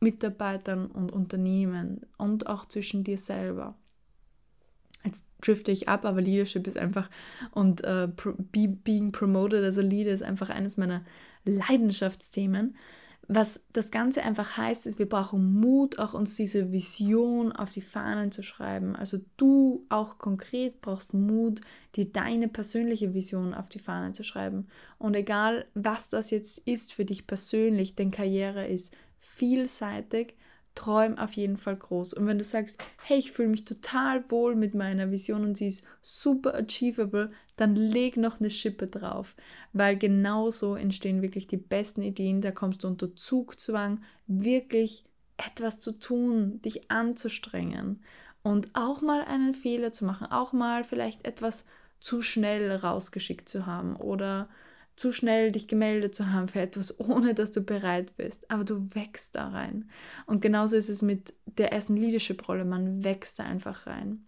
Mitarbeitern 0.00 0.86
und 0.86 1.12
Unternehmen 1.12 2.06
und 2.18 2.46
auch 2.46 2.66
zwischen 2.66 3.04
dir 3.04 3.18
selber. 3.18 3.76
Jetzt 5.04 5.24
drifte 5.40 5.70
ich 5.70 5.88
ab, 5.88 6.04
aber 6.04 6.20
Leadership 6.20 6.66
ist 6.66 6.78
einfach 6.78 7.08
und 7.52 7.84
äh, 7.84 8.08
be, 8.52 8.68
being 8.68 9.12
promoted 9.12 9.64
as 9.64 9.78
a 9.78 9.82
leader 9.82 10.12
ist 10.12 10.22
einfach 10.22 10.50
eines 10.50 10.76
meiner 10.76 11.04
Leidenschaftsthemen. 11.44 12.76
Was 13.28 13.64
das 13.72 13.90
Ganze 13.90 14.22
einfach 14.22 14.56
heißt, 14.56 14.86
ist, 14.86 15.00
wir 15.00 15.08
brauchen 15.08 15.58
Mut, 15.58 15.98
auch 15.98 16.14
uns 16.14 16.36
diese 16.36 16.70
Vision 16.70 17.50
auf 17.50 17.70
die 17.70 17.80
Fahnen 17.80 18.30
zu 18.30 18.44
schreiben. 18.44 18.94
Also 18.94 19.18
du 19.36 19.84
auch 19.88 20.18
konkret 20.18 20.80
brauchst 20.80 21.12
Mut, 21.12 21.60
dir 21.96 22.04
deine 22.04 22.46
persönliche 22.46 23.14
Vision 23.14 23.52
auf 23.52 23.68
die 23.68 23.80
Fahnen 23.80 24.14
zu 24.14 24.22
schreiben. 24.22 24.68
Und 24.98 25.16
egal, 25.16 25.66
was 25.74 26.08
das 26.08 26.30
jetzt 26.30 26.58
ist 26.58 26.92
für 26.92 27.04
dich 27.04 27.26
persönlich, 27.26 27.96
denn 27.96 28.12
Karriere 28.12 28.68
ist 28.68 28.94
vielseitig, 29.26 30.34
träum 30.74 31.18
auf 31.18 31.32
jeden 31.32 31.56
Fall 31.56 31.76
groß. 31.76 32.14
Und 32.14 32.26
wenn 32.26 32.38
du 32.38 32.44
sagst, 32.44 32.78
hey, 33.04 33.18
ich 33.18 33.32
fühle 33.32 33.48
mich 33.48 33.64
total 33.64 34.30
wohl 34.30 34.54
mit 34.54 34.74
meiner 34.74 35.10
Vision 35.10 35.42
und 35.42 35.56
sie 35.56 35.68
ist 35.68 35.84
super 36.02 36.54
achievable, 36.54 37.32
dann 37.56 37.74
leg 37.74 38.16
noch 38.16 38.38
eine 38.38 38.50
Schippe 38.50 38.86
drauf, 38.86 39.34
weil 39.72 39.96
genauso 39.96 40.74
entstehen 40.76 41.22
wirklich 41.22 41.46
die 41.46 41.56
besten 41.56 42.02
Ideen. 42.02 42.42
Da 42.42 42.50
kommst 42.50 42.84
du 42.84 42.88
unter 42.88 43.16
Zugzwang, 43.16 44.02
wirklich 44.26 45.04
etwas 45.38 45.80
zu 45.80 45.92
tun, 45.92 46.60
dich 46.62 46.90
anzustrengen 46.90 48.02
und 48.42 48.68
auch 48.74 49.00
mal 49.00 49.22
einen 49.22 49.54
Fehler 49.54 49.92
zu 49.92 50.04
machen, 50.04 50.28
auch 50.30 50.52
mal 50.52 50.84
vielleicht 50.84 51.26
etwas 51.26 51.64
zu 52.00 52.22
schnell 52.22 52.70
rausgeschickt 52.70 53.48
zu 53.48 53.66
haben 53.66 53.96
oder 53.96 54.48
zu 54.96 55.12
schnell 55.12 55.52
dich 55.52 55.68
gemeldet 55.68 56.14
zu 56.14 56.32
haben 56.32 56.48
für 56.48 56.60
etwas, 56.60 56.98
ohne 57.00 57.34
dass 57.34 57.52
du 57.52 57.60
bereit 57.60 58.16
bist. 58.16 58.50
Aber 58.50 58.64
du 58.64 58.94
wächst 58.94 59.34
da 59.34 59.48
rein. 59.48 59.88
Und 60.26 60.40
genauso 60.40 60.76
ist 60.76 60.88
es 60.88 61.02
mit 61.02 61.34
der 61.44 61.72
ersten 61.72 61.96
Leadership-Rolle. 61.96 62.64
Man 62.64 63.04
wächst 63.04 63.38
da 63.38 63.44
einfach 63.44 63.86
rein. 63.86 64.26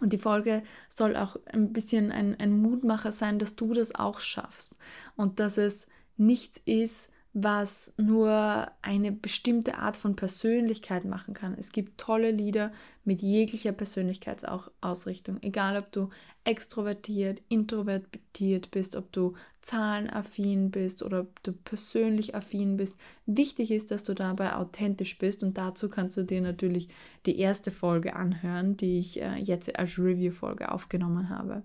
Und 0.00 0.12
die 0.12 0.18
Folge 0.18 0.62
soll 0.88 1.16
auch 1.16 1.36
ein 1.46 1.72
bisschen 1.72 2.10
ein, 2.10 2.38
ein 2.40 2.58
Mutmacher 2.58 3.12
sein, 3.12 3.38
dass 3.38 3.54
du 3.54 3.74
das 3.74 3.94
auch 3.94 4.20
schaffst. 4.20 4.76
Und 5.16 5.38
dass 5.38 5.56
es 5.58 5.86
nichts 6.16 6.60
ist, 6.64 7.10
was 7.36 7.92
nur 7.96 8.70
eine 8.80 9.10
bestimmte 9.10 9.78
Art 9.78 9.96
von 9.96 10.14
Persönlichkeit 10.14 11.04
machen 11.04 11.34
kann. 11.34 11.56
Es 11.58 11.72
gibt 11.72 11.98
tolle 11.98 12.30
Lieder 12.30 12.72
mit 13.04 13.22
jeglicher 13.22 13.72
Persönlichkeitsausrichtung, 13.72 15.42
egal 15.42 15.76
ob 15.76 15.90
du 15.90 16.10
extrovertiert, 16.44 17.42
introvertiert 17.48 18.70
bist, 18.70 18.94
ob 18.94 19.10
du 19.10 19.34
zahlenaffin 19.62 20.70
bist 20.70 21.02
oder 21.02 21.22
ob 21.22 21.42
du 21.42 21.52
persönlich 21.52 22.36
affin 22.36 22.76
bist. 22.76 22.98
Wichtig 23.26 23.72
ist, 23.72 23.90
dass 23.90 24.04
du 24.04 24.14
dabei 24.14 24.54
authentisch 24.54 25.18
bist 25.18 25.42
und 25.42 25.58
dazu 25.58 25.88
kannst 25.88 26.16
du 26.16 26.22
dir 26.22 26.40
natürlich 26.40 26.88
die 27.26 27.36
erste 27.40 27.72
Folge 27.72 28.14
anhören, 28.14 28.76
die 28.76 29.00
ich 29.00 29.20
äh, 29.20 29.38
jetzt 29.38 29.76
als 29.76 29.98
Review-Folge 29.98 30.70
aufgenommen 30.70 31.30
habe. 31.30 31.64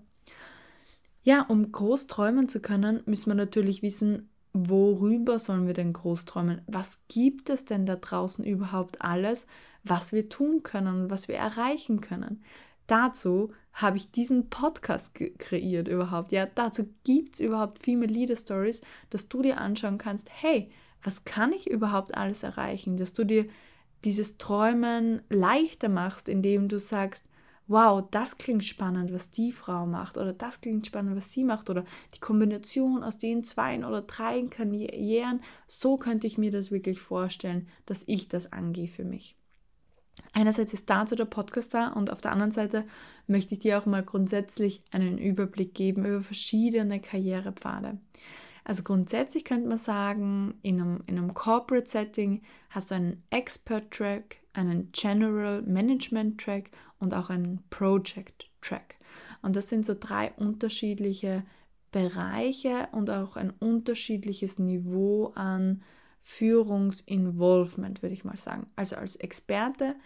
Ja, 1.22 1.42
um 1.42 1.70
groß 1.70 2.08
träumen 2.08 2.48
zu 2.48 2.60
können, 2.60 3.02
müssen 3.06 3.30
wir 3.30 3.34
natürlich 3.34 3.82
wissen, 3.82 4.29
worüber 4.52 5.38
sollen 5.38 5.66
wir 5.66 5.74
denn 5.74 5.92
groß 5.92 6.24
träumen? 6.24 6.62
Was 6.66 7.06
gibt 7.08 7.50
es 7.50 7.64
denn 7.64 7.86
da 7.86 7.96
draußen 7.96 8.44
überhaupt 8.44 9.02
alles, 9.02 9.46
was 9.84 10.12
wir 10.12 10.28
tun 10.28 10.62
können 10.62 11.04
und 11.04 11.10
was 11.10 11.28
wir 11.28 11.36
erreichen 11.36 12.00
können? 12.00 12.42
Dazu 12.86 13.52
habe 13.72 13.96
ich 13.96 14.10
diesen 14.10 14.50
Podcast 14.50 15.14
kreiert 15.38 15.86
überhaupt. 15.86 16.32
Ja, 16.32 16.46
dazu 16.46 16.88
gibt 17.04 17.34
es 17.34 17.40
überhaupt 17.40 17.78
Female 17.78 18.12
Leader 18.12 18.34
Stories, 18.34 18.82
dass 19.10 19.28
du 19.28 19.42
dir 19.42 19.58
anschauen 19.58 19.98
kannst, 19.98 20.28
hey, 20.32 20.70
was 21.02 21.24
kann 21.24 21.52
ich 21.52 21.70
überhaupt 21.70 22.16
alles 22.16 22.42
erreichen? 22.42 22.96
Dass 22.96 23.12
du 23.12 23.24
dir 23.24 23.46
dieses 24.04 24.38
Träumen 24.38 25.22
leichter 25.28 25.88
machst, 25.88 26.28
indem 26.28 26.68
du 26.68 26.78
sagst, 26.78 27.26
wow, 27.70 28.04
das 28.10 28.36
klingt 28.36 28.64
spannend, 28.64 29.12
was 29.12 29.30
die 29.30 29.52
Frau 29.52 29.86
macht 29.86 30.18
oder 30.18 30.32
das 30.32 30.60
klingt 30.60 30.86
spannend, 30.86 31.16
was 31.16 31.32
sie 31.32 31.44
macht 31.44 31.70
oder 31.70 31.84
die 32.14 32.18
Kombination 32.18 33.04
aus 33.04 33.16
den 33.16 33.44
zwei 33.44 33.78
oder 33.78 34.02
drei 34.02 34.42
Karrieren, 34.42 35.40
so 35.68 35.96
könnte 35.96 36.26
ich 36.26 36.36
mir 36.36 36.50
das 36.50 36.72
wirklich 36.72 37.00
vorstellen, 37.00 37.68
dass 37.86 38.02
ich 38.08 38.26
das 38.28 38.52
angehe 38.52 38.88
für 38.88 39.04
mich. 39.04 39.36
Einerseits 40.32 40.72
ist 40.72 40.90
dazu 40.90 41.14
der 41.14 41.26
Podcast 41.26 41.72
da 41.72 41.88
und 41.88 42.10
auf 42.10 42.20
der 42.20 42.32
anderen 42.32 42.50
Seite 42.50 42.84
möchte 43.28 43.54
ich 43.54 43.60
dir 43.60 43.78
auch 43.78 43.86
mal 43.86 44.02
grundsätzlich 44.02 44.82
einen 44.90 45.16
Überblick 45.16 45.72
geben 45.72 46.04
über 46.04 46.22
verschiedene 46.22 47.00
Karrierepfade. 47.00 47.98
Also 48.64 48.82
grundsätzlich 48.82 49.44
könnte 49.44 49.68
man 49.68 49.78
sagen, 49.78 50.54
in 50.62 50.80
einem, 50.80 51.02
in 51.06 51.18
einem 51.18 51.34
Corporate 51.34 51.86
Setting 51.86 52.42
hast 52.68 52.90
du 52.90 52.96
einen 52.96 53.22
Expert 53.30 53.90
Track, 53.90 54.38
einen 54.52 54.90
General 54.92 55.62
Management 55.62 56.40
Track 56.40 56.70
und 56.98 57.14
auch 57.14 57.30
einen 57.30 57.62
Project 57.70 58.50
Track. 58.60 58.96
Und 59.42 59.56
das 59.56 59.68
sind 59.68 59.86
so 59.86 59.94
drei 59.98 60.32
unterschiedliche 60.32 61.44
Bereiche 61.92 62.88
und 62.92 63.10
auch 63.10 63.36
ein 63.36 63.50
unterschiedliches 63.50 64.58
Niveau 64.58 65.32
an 65.34 65.82
Führungsinvolvement, 66.20 68.02
würde 68.02 68.14
ich 68.14 68.24
mal 68.24 68.36
sagen. 68.36 68.66
Also 68.76 68.96
als 68.96 69.16
Experte 69.16 69.96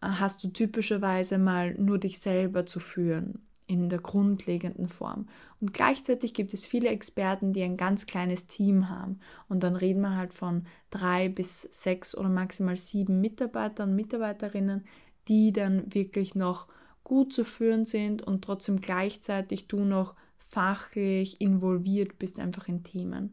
äh, 0.00 0.06
hast 0.06 0.42
du 0.44 0.48
typischerweise 0.48 1.38
mal 1.38 1.74
nur 1.74 1.98
dich 1.98 2.18
selber 2.18 2.66
zu 2.66 2.80
führen 2.80 3.46
in 3.66 3.88
der 3.88 4.00
grundlegenden 4.00 4.88
Form. 4.88 5.26
Und 5.60 5.72
gleichzeitig 5.72 6.34
gibt 6.34 6.52
es 6.54 6.66
viele 6.66 6.88
Experten, 6.88 7.52
die 7.52 7.62
ein 7.62 7.76
ganz 7.76 8.06
kleines 8.06 8.46
Team 8.46 8.88
haben. 8.88 9.20
Und 9.48 9.62
dann 9.62 9.76
reden 9.76 10.00
wir 10.00 10.16
halt 10.16 10.34
von 10.34 10.66
drei 10.90 11.28
bis 11.28 11.62
sechs 11.62 12.16
oder 12.16 12.28
maximal 12.28 12.76
sieben 12.76 13.20
Mitarbeitern 13.20 13.90
und 13.90 13.96
Mitarbeiterinnen, 13.96 14.84
die 15.28 15.52
dann 15.52 15.94
wirklich 15.94 16.34
noch 16.34 16.66
gut 17.04 17.32
zu 17.32 17.44
führen 17.44 17.84
sind 17.84 18.22
und 18.22 18.44
trotzdem 18.44 18.80
gleichzeitig 18.80 19.68
du 19.68 19.84
noch 19.84 20.14
fachlich 20.38 21.40
involviert 21.40 22.18
bist 22.18 22.38
einfach 22.38 22.68
in 22.68 22.82
Themen. 22.82 23.32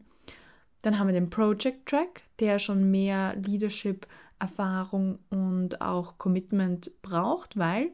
Dann 0.82 0.98
haben 0.98 1.08
wir 1.08 1.14
den 1.14 1.30
Project 1.30 1.88
Track, 1.88 2.24
der 2.40 2.60
schon 2.60 2.90
mehr 2.90 3.36
Leadership, 3.36 4.08
Erfahrung 4.40 5.20
und 5.30 5.82
auch 5.82 6.18
Commitment 6.18 6.92
braucht, 7.02 7.58
weil 7.58 7.92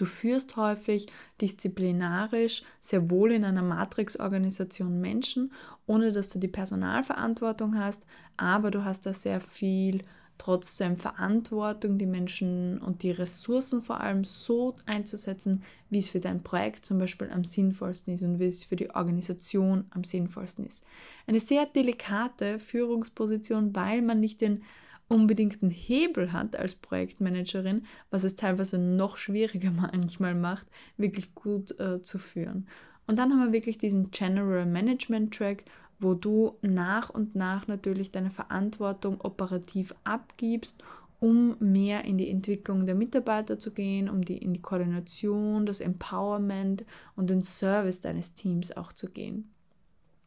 du 0.00 0.06
führst 0.06 0.56
häufig 0.56 1.06
disziplinarisch 1.40 2.62
sehr 2.80 3.10
wohl 3.10 3.32
in 3.32 3.44
einer 3.44 3.62
Matrix-Organisation 3.62 5.00
Menschen, 5.00 5.52
ohne 5.86 6.12
dass 6.12 6.28
du 6.28 6.38
die 6.38 6.48
Personalverantwortung 6.48 7.78
hast, 7.78 8.06
aber 8.36 8.70
du 8.70 8.84
hast 8.84 9.06
da 9.06 9.12
sehr 9.12 9.40
viel 9.40 10.02
trotzdem 10.38 10.96
Verantwortung, 10.96 11.98
die 11.98 12.06
Menschen 12.06 12.80
und 12.80 13.02
die 13.02 13.10
Ressourcen 13.10 13.82
vor 13.82 14.00
allem 14.00 14.24
so 14.24 14.74
einzusetzen, 14.86 15.62
wie 15.90 15.98
es 15.98 16.08
für 16.08 16.20
dein 16.20 16.42
Projekt 16.42 16.86
zum 16.86 16.98
Beispiel 16.98 17.30
am 17.30 17.44
sinnvollsten 17.44 18.14
ist 18.14 18.22
und 18.22 18.38
wie 18.38 18.46
es 18.46 18.64
für 18.64 18.76
die 18.76 18.90
Organisation 18.94 19.84
am 19.90 20.02
sinnvollsten 20.02 20.64
ist. 20.64 20.82
Eine 21.26 21.40
sehr 21.40 21.66
delikate 21.66 22.58
Führungsposition, 22.58 23.76
weil 23.76 24.00
man 24.00 24.18
nicht 24.18 24.40
den 24.40 24.62
unbedingten 25.10 25.70
Hebel 25.70 26.32
hat 26.32 26.54
als 26.56 26.76
Projektmanagerin, 26.76 27.84
was 28.10 28.24
es 28.24 28.36
teilweise 28.36 28.78
noch 28.78 29.16
schwieriger 29.16 29.70
manchmal 29.92 30.34
macht, 30.34 30.66
wirklich 30.96 31.34
gut 31.34 31.78
äh, 31.80 32.00
zu 32.00 32.18
führen. 32.18 32.66
Und 33.06 33.18
dann 33.18 33.32
haben 33.32 33.46
wir 33.46 33.52
wirklich 33.52 33.76
diesen 33.76 34.12
General 34.12 34.64
Management 34.64 35.34
Track, 35.34 35.64
wo 35.98 36.14
du 36.14 36.56
nach 36.62 37.10
und 37.10 37.34
nach 37.34 37.66
natürlich 37.66 38.12
deine 38.12 38.30
Verantwortung 38.30 39.20
operativ 39.20 39.92
abgibst, 40.04 40.82
um 41.18 41.56
mehr 41.58 42.04
in 42.04 42.16
die 42.16 42.30
Entwicklung 42.30 42.86
der 42.86 42.94
Mitarbeiter 42.94 43.58
zu 43.58 43.72
gehen, 43.72 44.08
um 44.08 44.24
die, 44.24 44.38
in 44.38 44.54
die 44.54 44.62
Koordination, 44.62 45.66
das 45.66 45.80
Empowerment 45.80 46.84
und 47.16 47.28
den 47.28 47.42
Service 47.42 48.00
deines 48.00 48.34
Teams 48.34 48.74
auch 48.76 48.92
zu 48.92 49.10
gehen. 49.10 49.50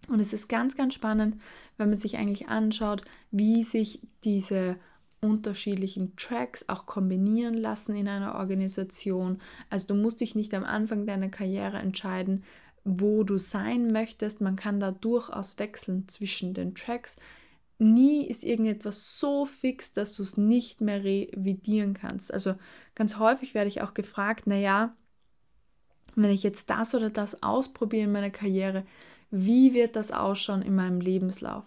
Und 0.07 0.19
es 0.19 0.33
ist 0.33 0.50
ganz, 0.50 0.75
ganz 0.75 0.93
spannend, 0.93 1.38
wenn 1.77 1.89
man 1.89 1.98
sich 1.98 2.17
eigentlich 2.17 2.50
anschaut, 2.50 3.03
wie 3.31 3.63
sich 3.63 4.01
diese 4.24 4.77
unterschiedlichen 5.22 6.15
Tracks 6.17 6.67
auch 6.67 6.86
kombinieren 6.86 7.53
lassen 7.53 7.95
in 7.95 8.07
einer 8.10 8.36
Organisation. 8.36 9.39
Also 9.69 9.88
du 9.88 9.95
musst 9.95 10.19
dich 10.19 10.36
nicht 10.36 10.53
am 10.53 10.65
Anfang 10.65 11.05
deiner 11.05 11.29
Karriere 11.29 11.77
entscheiden, 11.77 12.43
wo 12.83 13.24
du 13.24 13.38
sein 13.38 13.88
möchtest. 13.88 14.41
Man 14.41 14.57
kann 14.57 14.81
da 14.81 14.91
durchaus 14.91 15.57
wechseln 15.60 16.07
zwischen 16.10 16.53
den 16.53 16.75
Tracks. 16.75 17.15
Nie 17.79 18.27
ist 18.27 18.43
irgendetwas 18.43 19.19
so 19.19 19.45
fix, 19.45 19.93
dass 19.93 20.13
du 20.15 20.24
es 20.24 20.36
nicht 20.36 20.81
mehr 20.81 21.03
revidieren 21.03 21.93
kannst. 21.93 22.33
Also 22.33 22.55
ganz 22.93 23.17
häufig 23.17 23.53
werde 23.53 23.69
ich 23.69 23.81
auch 23.81 23.93
gefragt, 23.93 24.45
naja, 24.45 24.93
wenn 26.15 26.31
ich 26.31 26.43
jetzt 26.43 26.69
das 26.69 26.93
oder 26.93 27.10
das 27.10 27.41
ausprobiere 27.41 28.03
in 28.03 28.12
meiner 28.12 28.29
Karriere, 28.29 28.86
wie 29.36 29.74
wird 29.74 29.96
das 29.96 30.12
ausschauen 30.12 30.62
in 30.62 30.75
meinem 30.75 31.02
Lebenslauf? 31.02 31.63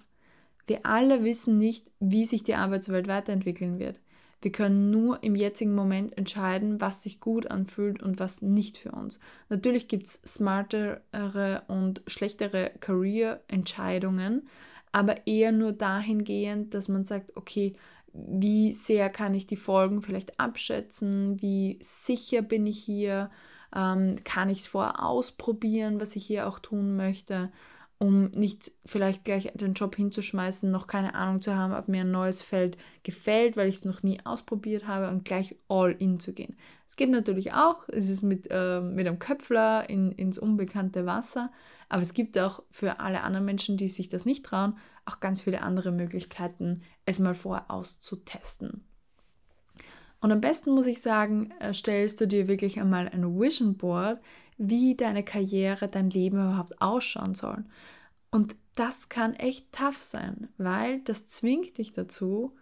Wir 0.69 0.87
alle 0.87 1.25
wissen 1.25 1.59
nicht, 1.59 1.91
wie 1.99 2.25
sich 2.25 2.45
die 2.45 2.55
Arbeitswelt 2.55 3.09
weiterentwickeln 3.09 3.81
wird. 3.81 3.99
Wir 4.41 4.53
können 4.53 4.93
nur 4.93 5.25
im 5.25 5.35
jetzigen 5.35 5.75
Moment 5.75 6.17
entscheiden, 6.17 6.81
was 6.81 7.03
sich 7.03 7.19
gut 7.19 7.51
anfühlt 7.51 8.01
und 8.05 8.21
was 8.21 8.41
nicht 8.41 8.77
für 8.77 8.93
uns. 8.93 9.19
Natürlich 9.49 9.89
gibt 9.89 10.07
es 10.07 10.21
smartere 10.25 11.63
und 11.67 12.03
schlechtere 12.07 12.71
Career-Entscheidungen, 12.79 14.49
aber 14.93 15.27
eher 15.27 15.51
nur 15.51 15.73
dahingehend, 15.73 16.73
dass 16.73 16.87
man 16.87 17.05
sagt, 17.05 17.37
okay, 17.37 17.75
wie 18.13 18.73
sehr 18.73 19.11
kann 19.11 19.35
ich 19.35 19.49
die 19.49 19.57
Folgen 19.57 20.03
vielleicht 20.03 20.39
abschätzen, 20.39 21.43
wie 21.43 21.79
sicher 21.83 22.43
bin 22.43 22.65
ich 22.65 22.79
hier, 22.79 23.29
ähm, 23.75 24.17
kann 24.25 24.49
ich 24.49 24.59
es 24.59 24.67
vorher 24.67 25.05
ausprobieren, 25.05 26.01
was 26.01 26.17
ich 26.17 26.27
hier 26.27 26.49
auch 26.49 26.59
tun 26.59 26.97
möchte 26.97 27.51
um 27.99 28.27
nicht 28.33 28.73
vielleicht 28.85 29.25
gleich 29.25 29.51
den 29.55 29.73
Job 29.73 29.97
hinzuschmeißen, 29.97 30.71
noch 30.71 30.87
keine 30.87 31.15
Ahnung 31.15 31.41
zu 31.41 31.57
haben, 31.57 31.73
ob 31.73 31.89
mir 31.89 32.03
ein 32.03 32.11
neues 32.11 32.43
Feld 32.43 32.77
gefällt, 33.03 33.57
weil 33.57 33.69
ich 33.69 33.77
es 33.77 33.85
noch 33.85 34.03
nie 34.03 34.21
ausprobiert 34.25 34.87
habe 34.87 35.09
und 35.09 35.25
gleich 35.25 35.57
all 35.69 35.93
in 35.93 36.21
zu 36.21 36.35
gehen. 36.35 36.57
Es 36.87 36.97
geht 36.97 37.11
natürlich 37.11 37.55
auch, 37.55 37.89
es 37.89 38.11
ist 38.11 38.23
mit, 38.23 38.49
äh, 38.51 38.81
mit 38.81 39.07
einem 39.07 39.19
Köpfler 39.19 39.89
in, 39.89 40.13
ins 40.13 40.39
unbekannte 40.39 41.07
Wasser, 41.07 41.51
aber 41.89 42.03
es 42.03 42.13
gibt 42.13 42.39
auch 42.39 42.63
für 42.71 43.01
alle 43.01 43.23
anderen 43.23 43.47
Menschen, 43.47 43.79
die 43.79 43.89
sich 43.89 44.09
das 44.11 44.27
nicht 44.27 44.45
trauen, 44.45 44.77
auch 45.07 45.21
ganz 45.21 45.41
viele 45.41 45.63
andere 45.63 45.91
Möglichkeiten, 45.91 46.83
es 47.07 47.19
mal 47.19 47.35
vorher 47.35 47.71
auszutesten. 47.71 48.85
Und 50.21 50.33
am 50.33 50.41
besten 50.41 50.73
muss 50.73 50.87
ich 50.87 51.01
sagen, 51.01 51.53
äh, 51.61 51.73
stellst 51.75 52.21
du 52.21 52.27
dir 52.27 52.49
wirklich 52.49 52.81
einmal 52.81 53.09
ein 53.09 53.39
Vision 53.39 53.77
Board, 53.77 54.21
wie 54.59 54.95
deine 54.95 55.23
Karriere, 55.23 55.89
dein 55.89 56.11
Leben 56.11 56.39
überhaupt 56.39 56.81
ausschauen 56.81 57.35
soll. 57.35 57.65
Und 58.31 58.57
das 58.75 59.09
kann 59.09 59.35
echt 59.35 59.73
tough 59.73 60.03
sein, 60.03 60.49
weil 60.59 61.01
das 61.01 61.27
zwingt 61.27 61.79
dich 61.79 61.93
dazu, 61.93 62.55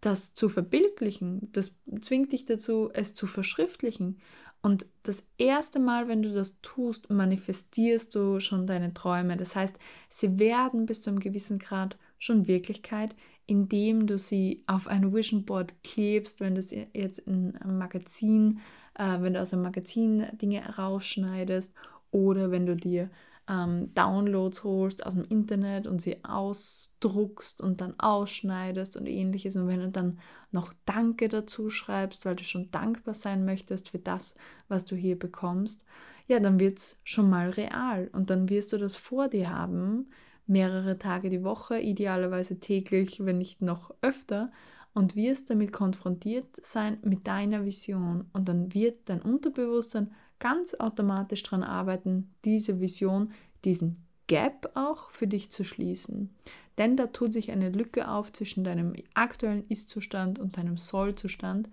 das 0.00 0.34
zu 0.34 0.48
verbildlichen, 0.48 1.48
das 1.52 1.78
zwingt 2.00 2.32
dich 2.32 2.44
dazu, 2.44 2.90
es 2.92 3.14
zu 3.14 3.26
verschriftlichen. 3.26 4.20
Und 4.60 4.86
das 5.02 5.24
erste 5.38 5.80
Mal, 5.80 6.08
wenn 6.08 6.22
du 6.22 6.32
das 6.32 6.60
tust, 6.60 7.10
manifestierst 7.10 8.14
du 8.14 8.38
schon 8.40 8.66
deine 8.66 8.94
Träume. 8.94 9.36
Das 9.36 9.56
heißt, 9.56 9.76
sie 10.08 10.38
werden 10.38 10.86
bis 10.86 11.00
zu 11.00 11.10
einem 11.10 11.20
gewissen 11.20 11.58
Grad 11.58 11.96
schon 12.18 12.46
Wirklichkeit, 12.46 13.14
indem 13.46 14.06
du 14.06 14.18
sie 14.18 14.64
auf 14.66 14.86
ein 14.86 15.12
Vision 15.12 15.44
Board 15.44 15.74
klebst, 15.82 16.40
wenn 16.40 16.54
du 16.54 16.60
es 16.60 16.74
jetzt 16.94 17.18
in 17.18 17.56
einem 17.56 17.78
Magazin 17.78 18.60
äh, 18.94 19.20
wenn 19.20 19.34
du 19.34 19.40
aus 19.40 19.52
einem 19.52 19.62
Magazin 19.62 20.26
Dinge 20.32 20.76
rausschneidest 20.76 21.74
oder 22.10 22.50
wenn 22.50 22.66
du 22.66 22.76
dir 22.76 23.10
ähm, 23.48 23.92
Downloads 23.94 24.64
holst 24.64 25.04
aus 25.04 25.14
dem 25.14 25.24
Internet 25.24 25.86
und 25.86 26.00
sie 26.00 26.24
ausdruckst 26.24 27.60
und 27.60 27.80
dann 27.80 27.98
ausschneidest 27.98 28.96
und 28.96 29.06
ähnliches. 29.06 29.56
Und 29.56 29.66
wenn 29.66 29.80
du 29.80 29.90
dann 29.90 30.20
noch 30.50 30.72
Danke 30.84 31.28
dazu 31.28 31.70
schreibst, 31.70 32.24
weil 32.24 32.36
du 32.36 32.44
schon 32.44 32.70
dankbar 32.70 33.14
sein 33.14 33.44
möchtest 33.44 33.90
für 33.90 33.98
das, 33.98 34.34
was 34.68 34.84
du 34.84 34.94
hier 34.94 35.18
bekommst, 35.18 35.84
ja, 36.28 36.38
dann 36.38 36.60
wird 36.60 36.78
es 36.78 37.00
schon 37.02 37.28
mal 37.28 37.50
real. 37.50 38.08
Und 38.12 38.30
dann 38.30 38.48
wirst 38.48 38.72
du 38.72 38.78
das 38.78 38.94
vor 38.94 39.28
dir 39.28 39.50
haben, 39.50 40.08
mehrere 40.52 40.98
Tage 40.98 41.30
die 41.30 41.42
Woche, 41.42 41.80
idealerweise 41.80 42.60
täglich, 42.60 43.24
wenn 43.24 43.38
nicht 43.38 43.62
noch 43.62 43.94
öfter 44.02 44.52
und 44.94 45.16
wirst 45.16 45.50
damit 45.50 45.72
konfrontiert 45.72 46.46
sein 46.64 46.98
mit 47.02 47.26
deiner 47.26 47.64
Vision. 47.64 48.26
Und 48.32 48.48
dann 48.48 48.74
wird 48.74 49.08
dein 49.08 49.22
Unterbewusstsein 49.22 50.12
ganz 50.38 50.74
automatisch 50.74 51.42
daran 51.42 51.62
arbeiten, 51.62 52.30
diese 52.44 52.80
Vision, 52.80 53.32
diesen 53.64 54.04
Gap 54.26 54.70
auch 54.74 55.10
für 55.10 55.26
dich 55.26 55.50
zu 55.50 55.64
schließen. 55.64 56.30
Denn 56.78 56.96
da 56.96 57.06
tut 57.06 57.32
sich 57.32 57.50
eine 57.50 57.70
Lücke 57.70 58.08
auf 58.08 58.32
zwischen 58.32 58.64
deinem 58.64 58.94
aktuellen 59.14 59.64
Ist-Zustand 59.68 60.38
und 60.38 60.56
deinem 60.56 60.78
Soll-Zustand. 60.78 61.68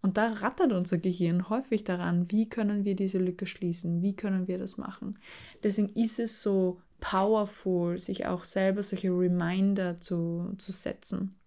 Und 0.00 0.16
da 0.16 0.32
rattert 0.32 0.72
unser 0.72 0.98
Gehirn 0.98 1.48
häufig 1.48 1.82
daran, 1.82 2.30
wie 2.30 2.48
können 2.48 2.84
wir 2.84 2.94
diese 2.94 3.18
Lücke 3.18 3.46
schließen, 3.46 4.02
wie 4.02 4.14
können 4.14 4.48
wir 4.48 4.58
das 4.58 4.76
machen. 4.76 5.18
Deswegen 5.62 5.88
ist 5.94 6.18
es 6.18 6.42
so 6.42 6.80
powerful, 7.04 7.98
sich 7.98 8.24
auch 8.26 8.46
selber 8.46 8.82
solche 8.82 9.10
Reminder 9.10 10.00
zu, 10.00 10.54
zu 10.56 10.72
setzen. 10.72 11.38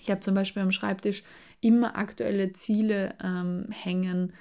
Ich 0.00 0.08
habe 0.08 0.20
zum 0.20 0.36
Beispiel 0.36 0.62
am 0.62 0.70
Schreibtisch 0.70 1.24
immer 1.60 1.96
aktuelle 1.96 2.52
Ziele 2.52 3.14
ähm, 3.22 3.66
hängen, 3.70 4.32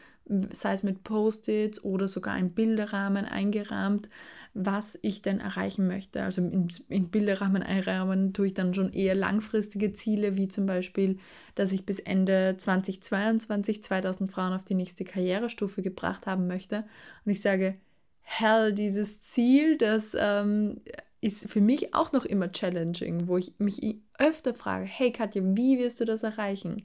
sei 0.52 0.74
es 0.74 0.84
mit 0.84 1.04
Post-its 1.04 1.84
oder 1.84 2.08
sogar 2.08 2.38
im 2.38 2.52
Bilderrahmen 2.52 3.26
eingerahmt, 3.26 4.10
was 4.54 4.98
ich 5.02 5.24
denn 5.24 5.40
erreichen 5.40 5.88
möchte. 5.88 6.22
Also 6.22 6.42
in, 6.42 6.68
in 6.88 7.10
Bilderrahmen 7.10 7.64
einrahmen 7.64 8.32
tue 8.32 8.48
ich 8.48 8.54
dann 8.54 8.76
schon 8.76 8.94
eher 8.94 9.16
langfristige 9.16 9.92
Ziele, 9.92 10.38
wie 10.38 10.50
zum 10.50 10.68
Beispiel, 10.68 11.18
dass 11.56 11.72
ich 11.72 11.88
bis 11.88 11.98
Ende 11.98 12.58
2022 12.60 13.82
2000 13.82 14.32
Frauen 14.32 14.54
auf 14.54 14.66
die 14.66 14.76
nächste 14.76 15.04
Karrierestufe 15.04 15.82
gebracht 15.82 16.28
haben 16.28 16.46
möchte. 16.46 16.86
Und 17.26 17.32
ich 17.32 17.42
sage, 17.42 17.76
hell, 18.24 18.74
dieses 18.74 19.22
Ziel, 19.22 19.78
das 19.78 20.16
ähm, 20.18 20.82
ist 21.22 21.50
für 21.50 21.62
mich 21.62 21.94
auch 21.94 22.12
noch 22.12 22.26
immer 22.26 22.52
challenging, 22.52 23.28
wo 23.28 23.38
ich 23.38 23.54
mich 23.60 23.98
öfter 24.18 24.54
frage, 24.54 24.86
hey 24.86 25.12
Katja, 25.12 25.42
wie 25.44 25.78
wirst 25.78 26.00
du 26.02 26.06
das 26.06 26.24
erreichen? 26.24 26.84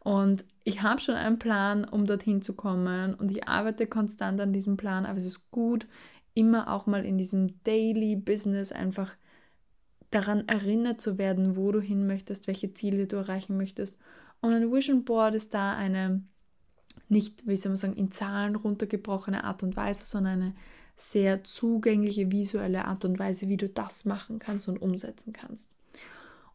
Und 0.00 0.44
ich 0.64 0.82
habe 0.82 1.00
schon 1.00 1.14
einen 1.14 1.38
Plan, 1.38 1.84
um 1.84 2.06
dorthin 2.06 2.42
zu 2.42 2.54
kommen 2.54 3.14
und 3.14 3.30
ich 3.30 3.48
arbeite 3.48 3.86
konstant 3.86 4.40
an 4.40 4.52
diesem 4.52 4.76
Plan, 4.76 5.06
aber 5.06 5.18
es 5.18 5.26
ist 5.26 5.50
gut, 5.50 5.86
immer 6.34 6.72
auch 6.72 6.86
mal 6.86 7.04
in 7.04 7.18
diesem 7.18 7.62
Daily 7.64 8.16
Business 8.16 8.72
einfach 8.72 9.14
daran 10.10 10.48
erinnert 10.48 11.00
zu 11.00 11.18
werden, 11.18 11.56
wo 11.56 11.70
du 11.72 11.80
hin 11.80 12.06
möchtest, 12.06 12.46
welche 12.46 12.72
Ziele 12.72 13.06
du 13.06 13.16
erreichen 13.16 13.56
möchtest. 13.56 13.96
Und 14.40 14.52
ein 14.52 14.72
Vision 14.72 15.04
Board 15.04 15.34
ist 15.34 15.54
da 15.54 15.76
eine 15.76 16.22
nicht, 17.08 17.46
wie 17.46 17.56
soll 17.56 17.70
man 17.70 17.76
sagen, 17.76 17.94
in 17.94 18.10
Zahlen 18.10 18.56
runtergebrochene 18.56 19.44
Art 19.44 19.62
und 19.62 19.76
Weise, 19.76 20.04
sondern 20.04 20.42
eine 20.42 20.54
sehr 21.00 21.44
zugängliche 21.44 22.30
visuelle 22.30 22.84
Art 22.84 23.04
und 23.04 23.18
Weise, 23.18 23.48
wie 23.48 23.56
du 23.56 23.68
das 23.68 24.04
machen 24.04 24.38
kannst 24.38 24.68
und 24.68 24.80
umsetzen 24.82 25.32
kannst. 25.32 25.74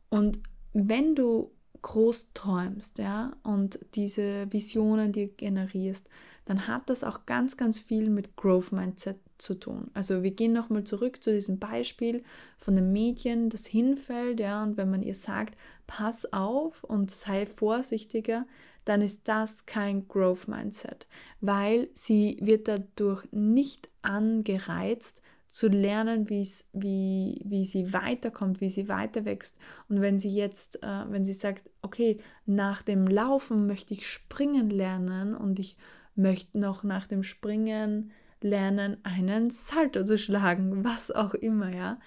Und 0.10 0.40
wenn 0.74 1.16
du 1.16 1.52
groß 1.82 2.30
träumst, 2.34 3.00
ja, 3.00 3.34
und 3.44 3.80
diese 3.96 4.52
Visionen 4.52 5.12
dir 5.12 5.28
generierst, 5.28 6.10
dann 6.46 6.68
hat 6.68 6.90
das 6.90 7.04
auch 7.04 7.26
ganz, 7.26 7.58
ganz 7.58 7.80
viel 7.80 8.10
mit 8.10 8.36
Growth 8.36 8.72
Mindset 8.72 9.18
zu 9.38 9.56
tun. 9.56 9.90
Also 9.94 10.24
wir 10.24 10.32
gehen 10.32 10.54
nochmal 10.54 10.84
zurück 10.84 11.24
zu 11.24 11.34
diesem 11.34 11.60
Beispiel 11.60 12.24
von 12.58 12.76
dem 12.76 12.92
Mädchen, 12.92 13.50
das 13.50 13.66
hinfällt, 13.66 14.40
ja, 14.40 14.64
und 14.64 14.78
wenn 14.78 14.90
man 14.90 15.04
ihr 15.04 15.16
sagt, 15.16 15.56
pass 15.88 16.32
auf 16.34 16.84
und 16.84 17.12
sei 17.12 17.46
vorsichtiger, 17.46 18.46
dann 18.86 19.02
ist 19.02 19.28
das 19.28 19.66
kein 19.66 20.08
Growth 20.08 20.48
Mindset, 20.48 21.08
weil 21.42 21.90
sie 21.94 22.38
wird 22.42 22.68
dadurch 22.68 23.24
nicht 23.32 23.90
angereizt, 24.02 25.22
zu 25.56 25.70
lernen, 25.70 26.30
wie, 26.30 26.46
wie 26.74 27.66
sie 27.66 27.94
weiterkommt, 27.94 28.60
wie 28.60 28.68
sie 28.68 28.90
weiter 28.90 29.24
wächst. 29.24 29.58
Und 29.88 30.02
wenn 30.02 30.20
sie 30.20 30.28
jetzt, 30.28 30.84
äh, 30.84 31.06
wenn 31.08 31.24
sie 31.24 31.32
sagt, 31.32 31.70
okay, 31.82 32.20
nach 32.46 32.82
dem 32.82 33.08
Laufen 33.08 33.66
möchte 33.66 33.94
ich 33.94 34.06
springen 34.06 34.70
lernen 34.70 35.34
und 35.34 35.58
ich 35.58 35.78
möchte 36.14 36.60
noch 36.60 36.84
nach 36.84 37.08
dem 37.08 37.24
Springen 37.24 38.12
lernen, 38.42 38.98
einen 39.04 39.50
Salto 39.50 40.04
zu 40.04 40.18
schlagen, 40.18 40.84
was 40.84 41.10
auch 41.10 41.34
immer, 41.34 41.74
ja, 41.74 42.00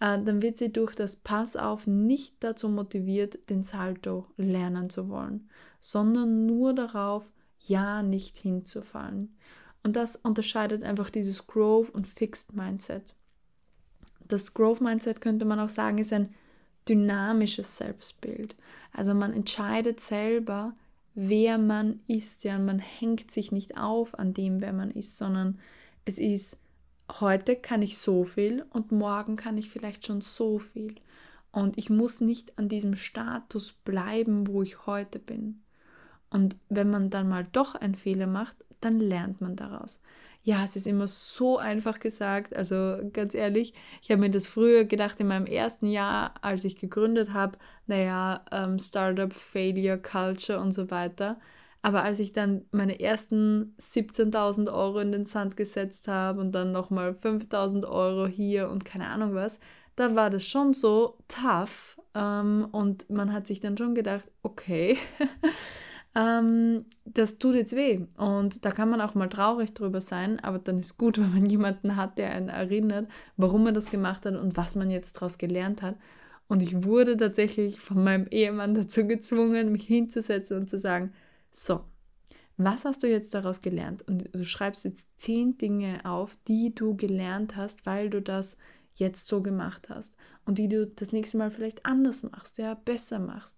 dann 0.00 0.42
wird 0.42 0.56
sie 0.56 0.72
durch 0.72 0.94
das 0.94 1.16
Pass 1.16 1.56
auf 1.56 1.86
nicht 1.86 2.36
dazu 2.40 2.68
motiviert, 2.68 3.50
den 3.50 3.62
Salto 3.62 4.26
lernen 4.36 4.90
zu 4.90 5.08
wollen, 5.08 5.48
sondern 5.80 6.46
nur 6.46 6.74
darauf, 6.74 7.30
ja 7.60 8.02
nicht 8.02 8.38
hinzufallen. 8.38 9.36
Und 9.82 9.96
das 9.96 10.16
unterscheidet 10.16 10.82
einfach 10.82 11.10
dieses 11.10 11.46
Growth 11.46 11.90
und 11.90 12.06
Fixed 12.06 12.54
Mindset. 12.54 13.14
das 14.28 14.54
Growth 14.54 14.80
Mindset 14.80 15.20
könnte 15.20 15.44
man 15.44 15.60
auch 15.60 15.68
sagen, 15.68 15.98
ist 15.98 16.12
ein 16.12 16.34
dynamisches 16.88 17.76
Selbstbild. 17.76 18.56
Also 18.92 19.12
man 19.12 19.32
entscheidet 19.32 20.00
selber, 20.00 20.74
wer 21.14 21.58
man 21.58 22.00
ist, 22.06 22.44
ja, 22.44 22.56
und 22.56 22.64
man 22.64 22.78
hängt 22.78 23.30
sich 23.30 23.52
nicht 23.52 23.76
auf 23.76 24.18
an 24.18 24.32
dem, 24.32 24.60
wer 24.60 24.72
man 24.72 24.90
ist, 24.90 25.18
sondern 25.18 25.58
es 26.04 26.18
ist, 26.18 26.58
heute 27.20 27.56
kann 27.56 27.82
ich 27.82 27.98
so 27.98 28.24
viel 28.24 28.64
und 28.70 28.92
morgen 28.92 29.36
kann 29.36 29.58
ich 29.58 29.70
vielleicht 29.70 30.06
schon 30.06 30.20
so 30.20 30.58
viel. 30.58 30.96
Und 31.52 31.78
ich 31.78 31.90
muss 31.90 32.20
nicht 32.20 32.58
an 32.58 32.68
diesem 32.68 32.94
Status 32.94 33.72
bleiben, 33.72 34.46
wo 34.46 34.62
ich 34.62 34.86
heute 34.86 35.18
bin. 35.18 35.62
Und 36.30 36.56
wenn 36.68 36.90
man 36.90 37.10
dann 37.10 37.28
mal 37.28 37.46
doch 37.50 37.74
einen 37.74 37.96
Fehler 37.96 38.28
macht, 38.28 38.56
dann 38.80 39.00
lernt 39.00 39.40
man 39.40 39.56
daraus 39.56 39.98
ja, 40.42 40.64
es 40.64 40.74
ist 40.76 40.86
immer 40.86 41.06
so 41.06 41.58
einfach 41.58 42.00
gesagt. 42.00 42.56
Also 42.56 42.98
ganz 43.12 43.34
ehrlich, 43.34 43.74
ich 44.02 44.10
habe 44.10 44.22
mir 44.22 44.30
das 44.30 44.48
früher 44.48 44.84
gedacht 44.84 45.20
in 45.20 45.28
meinem 45.28 45.46
ersten 45.46 45.86
Jahr, 45.86 46.34
als 46.40 46.64
ich 46.64 46.76
gegründet 46.76 47.32
habe, 47.32 47.58
naja, 47.86 48.44
ähm, 48.50 48.78
Startup, 48.78 49.32
Failure, 49.32 49.98
Culture 49.98 50.60
und 50.60 50.72
so 50.72 50.90
weiter. 50.90 51.38
Aber 51.82 52.02
als 52.02 52.18
ich 52.18 52.32
dann 52.32 52.66
meine 52.72 53.00
ersten 53.00 53.74
17.000 53.80 54.72
Euro 54.72 54.98
in 54.98 55.12
den 55.12 55.24
Sand 55.24 55.56
gesetzt 55.56 56.08
habe 56.08 56.40
und 56.40 56.52
dann 56.52 56.72
nochmal 56.72 57.12
5.000 57.12 57.88
Euro 57.88 58.26
hier 58.26 58.68
und 58.68 58.84
keine 58.84 59.06
Ahnung 59.08 59.34
was, 59.34 59.60
da 59.96 60.14
war 60.14 60.30
das 60.30 60.46
schon 60.46 60.74
so 60.74 61.18
tough. 61.28 61.98
Ähm, 62.14 62.68
und 62.72 63.08
man 63.08 63.32
hat 63.32 63.46
sich 63.46 63.60
dann 63.60 63.76
schon 63.78 63.94
gedacht, 63.94 64.30
okay, 64.42 64.98
ähm, 66.14 66.84
das 67.04 67.38
tut 67.38 67.54
jetzt 67.54 67.74
weh. 67.74 68.06
Und 68.16 68.64
da 68.64 68.72
kann 68.72 68.90
man 68.90 69.00
auch 69.00 69.14
mal 69.14 69.28
traurig 69.28 69.72
drüber 69.72 70.00
sein, 70.00 70.38
aber 70.40 70.58
dann 70.58 70.78
ist 70.78 70.98
gut, 70.98 71.18
wenn 71.20 71.32
man 71.32 71.46
jemanden 71.46 71.96
hat, 71.96 72.18
der 72.18 72.30
einen 72.30 72.48
erinnert, 72.48 73.08
warum 73.36 73.64
man 73.64 73.74
das 73.74 73.90
gemacht 73.90 74.26
hat 74.26 74.36
und 74.36 74.56
was 74.56 74.74
man 74.74 74.90
jetzt 74.90 75.16
daraus 75.16 75.38
gelernt 75.38 75.82
hat. 75.82 75.96
Und 76.48 76.62
ich 76.62 76.84
wurde 76.84 77.16
tatsächlich 77.16 77.80
von 77.80 78.02
meinem 78.02 78.26
Ehemann 78.30 78.74
dazu 78.74 79.06
gezwungen, 79.06 79.72
mich 79.72 79.84
hinzusetzen 79.84 80.58
und 80.58 80.68
zu 80.68 80.78
sagen, 80.78 81.12
so, 81.50 81.84
was 82.56 82.84
hast 82.84 83.02
du 83.02 83.08
jetzt 83.08 83.32
daraus 83.34 83.62
gelernt? 83.62 84.02
Und 84.02 84.34
du 84.34 84.44
schreibst 84.44 84.84
jetzt 84.84 85.08
zehn 85.16 85.56
Dinge 85.56 86.04
auf, 86.04 86.36
die 86.46 86.74
du 86.74 86.94
gelernt 86.94 87.56
hast, 87.56 87.86
weil 87.86 88.10
du 88.10 88.20
das 88.20 88.58
jetzt 88.94 89.28
so 89.28 89.42
gemacht 89.42 89.88
hast 89.88 90.16
und 90.44 90.58
die 90.58 90.68
du 90.68 90.86
das 90.86 91.12
nächste 91.12 91.38
Mal 91.38 91.50
vielleicht 91.50 91.86
anders 91.86 92.22
machst, 92.22 92.58
ja, 92.58 92.74
besser 92.74 93.18
machst. 93.18 93.56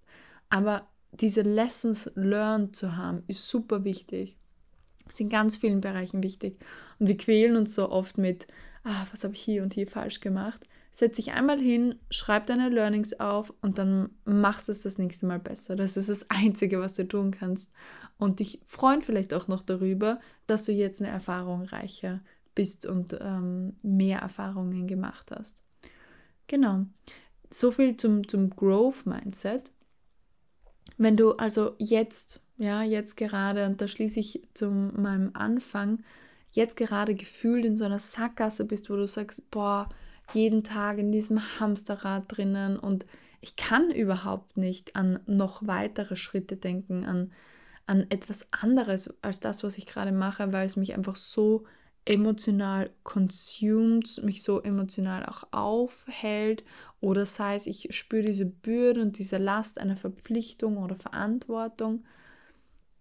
Aber 0.51 0.87
diese 1.11 1.43
Lessons 1.43 2.11
learned 2.15 2.77
zu 2.77 2.97
haben, 2.97 3.25
ist 3.27 3.49
super 3.49 3.85
wichtig. 3.85 4.37
Ist 5.09 5.21
in 5.21 5.29
ganz 5.29 5.57
vielen 5.57 5.81
Bereichen 5.81 6.23
wichtig. 6.23 6.59
Und 6.99 7.09
wir 7.09 7.17
quälen 7.17 7.57
uns 7.57 7.75
so 7.75 7.91
oft 7.91 8.19
mit, 8.19 8.47
ah, 8.85 9.07
was 9.11 9.25
habe 9.25 9.35
ich 9.35 9.43
hier 9.43 9.63
und 9.63 9.75
hier 9.75 9.87
falsch 9.87 10.21
gemacht. 10.21 10.67
Setz 10.95 11.17
dich 11.17 11.33
einmal 11.33 11.59
hin, 11.59 11.95
schreib 12.11 12.47
deine 12.47 12.69
Learnings 12.69 13.19
auf 13.19 13.55
und 13.63 13.79
dann 13.79 14.11
machst 14.27 14.69
es 14.69 14.83
das 14.83 14.99
nächste 14.99 15.25
Mal 15.25 15.39
besser. 15.39 15.75
Das 15.75 15.97
ist 15.97 16.11
das 16.11 16.27
Einzige, 16.31 16.81
was 16.81 16.93
du 16.93 17.09
tun 17.09 17.31
kannst. 17.31 17.73
Und 18.19 18.41
dich 18.41 18.61
freuen 18.67 19.01
vielleicht 19.01 19.33
auch 19.33 19.49
noch 19.49 19.63
darüber, 19.63 20.21
dass 20.47 20.65
du 20.65 20.73
jetzt 20.73 21.01
eine 21.01 21.11
Erfahrung 21.11 21.63
reicher 21.63 22.21
bist 22.55 22.85
und 22.85 23.17
ähm, 23.21 23.75
mehr 23.83 24.19
Erfahrungen 24.19 24.87
gemacht 24.87 25.31
hast. 25.31 25.63
Genau. 26.47 26.85
So 27.51 27.71
viel 27.71 27.97
zum, 27.97 28.29
zum 28.29 28.51
Growth 28.51 29.07
Mindset. 29.07 29.73
Wenn 30.99 31.17
du 31.17 31.33
also 31.33 31.75
jetzt, 31.79 32.43
ja, 32.59 32.83
jetzt 32.83 33.17
gerade, 33.17 33.65
und 33.65 33.81
da 33.81 33.89
schließe 33.89 34.21
ich 34.21 34.43
zu 34.53 34.69
meinem 34.71 35.31
Anfang, 35.33 36.05
jetzt 36.53 36.77
gerade 36.77 37.15
gefühlt 37.15 37.65
in 37.65 37.79
so 37.79 37.85
einer 37.85 37.99
Sackgasse 37.99 38.67
bist, 38.67 38.91
wo 38.91 38.97
du 38.97 39.07
sagst, 39.07 39.51
boah, 39.51 39.89
jeden 40.35 40.65
Tag 40.65 40.99
in 40.99 41.13
diesem 41.13 41.41
Hamsterrad 41.61 42.25
drinnen 42.29 42.79
und 42.79 43.07
ich 43.41 43.57
kann 43.57 43.91
überhaupt 43.91 44.57
nicht 44.57 44.95
an 44.95 45.19
noch 45.27 45.67
weitere 45.67 46.17
Schritte 46.17 46.57
denken, 46.57 47.05
an, 47.05 47.33
an 47.87 48.07
etwas 48.09 48.53
anderes 48.53 49.23
als 49.23 49.41
das, 49.41 49.65
was 49.65 49.79
ich 49.79 49.87
gerade 49.87 50.13
mache, 50.13 50.53
weil 50.53 50.67
es 50.67 50.77
mich 50.77 50.95
einfach 50.95 51.17
so 51.17 51.65
emotional 52.05 52.91
consumed, 53.03 54.23
mich 54.23 54.43
so 54.43 54.61
emotional 54.61 55.27
auch 55.27 55.45
aufhält. 55.53 56.65
Oder 57.01 57.27
sei 57.27 57.57
es, 57.57 57.67
ich 57.67 57.89
spüre 57.91 58.25
diese 58.25 58.47
Bürde 58.47 59.03
und 59.03 59.19
diese 59.19 59.39
Last 59.39 59.79
einer 59.79 59.97
Verpflichtung 59.97 60.79
oder 60.79 60.97
Verantwortung, 60.97 62.05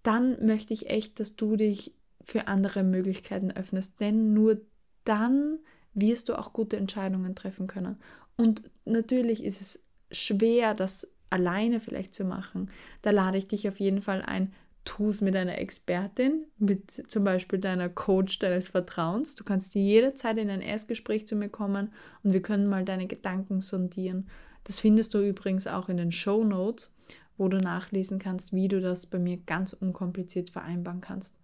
dann 0.04 0.44
möchte 0.44 0.74
ich 0.74 0.90
echt, 0.90 1.20
dass 1.20 1.36
du 1.36 1.56
dich 1.56 1.94
für 2.24 2.48
andere 2.48 2.84
Möglichkeiten 2.84 3.52
öffnest, 3.52 4.00
denn 4.00 4.34
nur 4.34 4.62
dann 5.04 5.60
wirst 5.94 6.30
du 6.30 6.38
auch 6.38 6.54
gute 6.54 6.78
Entscheidungen 6.78 7.36
treffen 7.36 7.68
können. 7.68 7.98
Und 8.38 8.64
natürlich 8.86 9.44
ist 9.44 9.62
es 9.62 9.84
schwer, 10.12 10.74
das 10.74 11.08
alleine 11.30 11.80
vielleicht 11.80 12.14
zu 12.14 12.24
machen. 12.24 12.72
Da 13.02 13.12
lade 13.12 13.38
ich 13.38 13.48
dich 13.48 13.68
auf 13.68 13.80
jeden 13.80 14.02
Fall 14.02 14.22
ein, 14.22 14.54
tu 14.84 15.10
es 15.10 15.22
mit 15.22 15.36
einer 15.36 15.58
Expertin, 15.58 16.46
mit 16.58 16.92
zum 16.92 17.24
Beispiel 17.24 17.60
deiner 17.60 17.90
Coach 17.90 18.40
deines 18.40 18.70
Vertrauens. 18.70 19.36
Du 19.36 19.44
kannst 19.44 19.76
jederzeit 19.76 20.38
in 20.38 20.50
ein 20.50 20.62
Erstgespräch 20.62 21.28
zu 21.28 21.36
mir 21.36 21.50
kommen 21.50 21.94
und 22.24 22.34
wir 22.34 22.42
können 22.42 22.68
mal 22.68 22.84
deine 22.84 23.08
Gedanken 23.08 23.62
sondieren. 23.62 24.28
Das 24.64 24.80
findest 24.80 25.14
du 25.14 25.20
übrigens 25.20 25.68
auch 25.68 25.90
in 25.90 25.98
den 25.98 26.12
Show 26.12 26.44
Notes, 26.44 26.92
wo 27.38 27.48
du 27.48 27.58
nachlesen 27.58 28.20
kannst, 28.20 28.54
wie 28.54 28.68
du 28.68 28.82
das 28.82 29.06
bei 29.06 29.20
mir 29.20 29.38
ganz 29.38 29.74
unkompliziert 29.74 30.50
vereinbaren 30.50 31.02
kannst. 31.02 31.36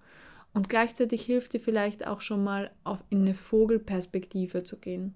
Und 0.57 0.69
gleichzeitig 0.69 1.21
hilft 1.21 1.53
dir 1.53 1.59
vielleicht 1.59 2.07
auch 2.07 2.19
schon 2.19 2.43
mal 2.43 2.71
auf 2.83 3.03
in 3.11 3.21
eine 3.21 3.35
Vogelperspektive 3.35 4.63
zu 4.63 4.77
gehen. 4.77 5.13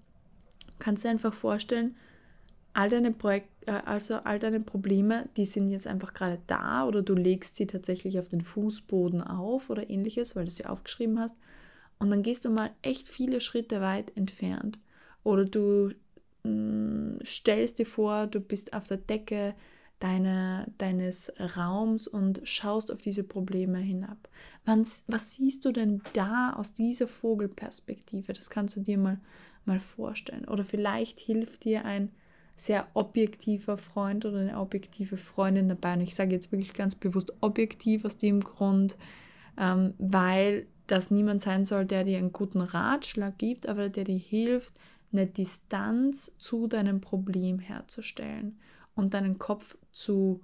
Du 0.68 0.74
kannst 0.78 1.04
dir 1.04 1.10
einfach 1.10 1.34
vorstellen, 1.34 1.96
all 2.74 2.90
deine 2.90 3.12
Projek 3.12 3.46
äh, 3.66 3.72
also 3.72 4.18
all 4.18 4.38
deine 4.38 4.60
Probleme, 4.60 5.30
die 5.38 5.46
sind 5.46 5.70
jetzt 5.70 5.88
einfach 5.88 6.14
gerade 6.14 6.38
da 6.46 6.86
oder 6.86 7.02
du 7.02 7.16
legst 7.16 7.56
sie 7.56 7.66
tatsächlich 7.66 8.20
auf 8.20 8.30
den 8.30 8.42
Fußboden 8.42 9.24
auf 9.24 9.72
oder 9.72 9.90
ähnliches, 9.90 10.36
weil 10.36 10.46
du 10.46 10.52
sie 10.52 10.68
aufgeschrieben 10.68 11.20
hast. 11.20 11.36
Und 11.98 12.12
dann 12.12 12.22
gehst 12.22 12.46
du 12.46 12.52
mal 12.52 12.70
echt 12.84 13.08
viele 13.08 13.42
Schritte 13.42 13.82
weit 13.82 14.16
entfernt. 14.16 14.78
Oder 15.24 15.46
du 15.46 15.90
mh, 16.44 16.52
mm, 16.52 17.20
stellst 17.26 17.80
dir 17.80 17.88
vor, 17.88 18.28
du 18.28 18.42
bist 18.42 18.74
auf 18.74 18.88
der 18.88 18.98
Decke 18.98 19.56
deine, 20.02 20.66
deines 20.78 21.32
Raums 21.56 22.08
und 22.08 22.42
schaust 22.44 22.92
auf 22.92 23.02
diese 23.02 23.24
Probleme 23.24 23.78
hinab. 23.78 24.28
Was, 24.66 25.04
was 25.08 25.34
siehst 25.34 25.64
du 25.64 25.72
denn 25.72 26.02
da 26.14 26.54
aus 26.54 26.74
dieser 26.74 27.08
Vogelperspektive? 27.08 28.34
Das 28.34 28.50
kannst 28.50 28.76
du 28.76 28.82
dir 28.82 28.98
mal, 28.98 29.20
mal 29.64 29.80
vorstellen. 29.80 30.46
Oder 30.46 30.64
vielleicht 30.64 31.20
hilft 31.20 31.64
dir 31.64 31.86
ein 31.86 32.10
sehr 32.56 32.88
objektiver 32.96 33.78
Freund 33.78 34.26
oder 34.26 34.40
eine 34.40 34.60
objektive 34.60 35.18
Freundin 35.18 35.70
dabei. 35.70 35.94
Und 35.94 36.02
ich 36.02 36.16
sage 36.16 36.32
jetzt 36.32 36.52
wirklich 36.52 36.74
ganz 36.74 36.96
bewusst 36.96 37.32
objektiv 37.42 38.04
aus 38.04 38.18
dem 38.18 38.42
Grund, 38.42 38.98
ähm, 39.58 39.94
weil 40.00 40.66
das 40.88 41.12
niemand 41.12 41.44
sein 41.44 41.64
soll, 41.64 41.86
der 41.86 42.04
dir 42.04 42.18
einen 42.18 42.34
guten 42.34 42.62
Ratschlag 42.62 43.38
gibt, 43.38 43.68
aber 43.68 43.90
der 43.90 44.04
dir 44.04 44.18
hilft, 44.18 44.74
eine 45.14 45.28
Distanz 45.28 46.36
zu 46.40 46.68
deinem 46.68 47.02
Problem 47.02 47.60
herzustellen 47.60 48.58
und 49.02 49.14
deinen 49.14 49.40
Kopf 49.40 49.78
zu 49.92 50.42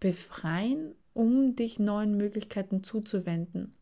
befreien, 0.00 0.94
um 1.14 1.54
dich 1.54 1.78
neuen 1.78 2.16
Möglichkeiten 2.16 2.82
zuzuwenden. 2.82 3.74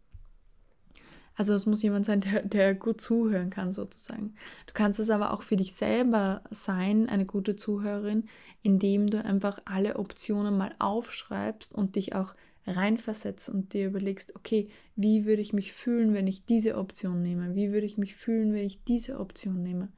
Also 1.35 1.55
es 1.55 1.65
muss 1.65 1.83
jemand 1.83 2.05
sein, 2.05 2.21
der, 2.21 2.43
der 2.43 2.75
gut 2.75 3.01
zuhören 3.01 3.49
kann 3.49 3.73
sozusagen. 3.73 4.35
Du 4.67 4.75
kannst 4.75 5.01
es 5.01 5.09
aber 5.09 5.33
auch 5.33 5.43
für 5.43 5.57
dich 5.57 5.75
selber 5.75 6.43
sein, 6.51 7.09
eine 7.09 7.25
gute 7.25 7.57
Zuhörerin, 7.57 8.29
indem 8.63 9.09
du 9.09 9.25
einfach 9.25 9.63
alle 9.65 9.97
Optionen 9.97 10.59
mal 10.59 10.75
aufschreibst 10.79 11.75
und 11.75 11.97
dich 11.97 12.15
auch 12.15 12.35
reinversetzt 12.67 13.49
und 13.49 13.73
dir 13.73 13.87
überlegst, 13.87 14.37
okay, 14.37 14.69
wie 14.97 15.25
würde 15.25 15.41
ich 15.41 15.55
mich 15.55 15.73
fühlen, 15.73 16.13
wenn 16.13 16.27
ich 16.27 16.45
diese 16.45 16.77
Option 16.77 17.23
nehme? 17.23 17.55
Wie 17.55 17.73
würde 17.73 17.87
ich 17.87 17.97
mich 17.97 18.17
fühlen, 18.17 18.53
wenn 18.53 18.67
ich 18.67 18.85
diese 18.85 19.19
Option 19.19 19.63
nehme? 19.63 19.89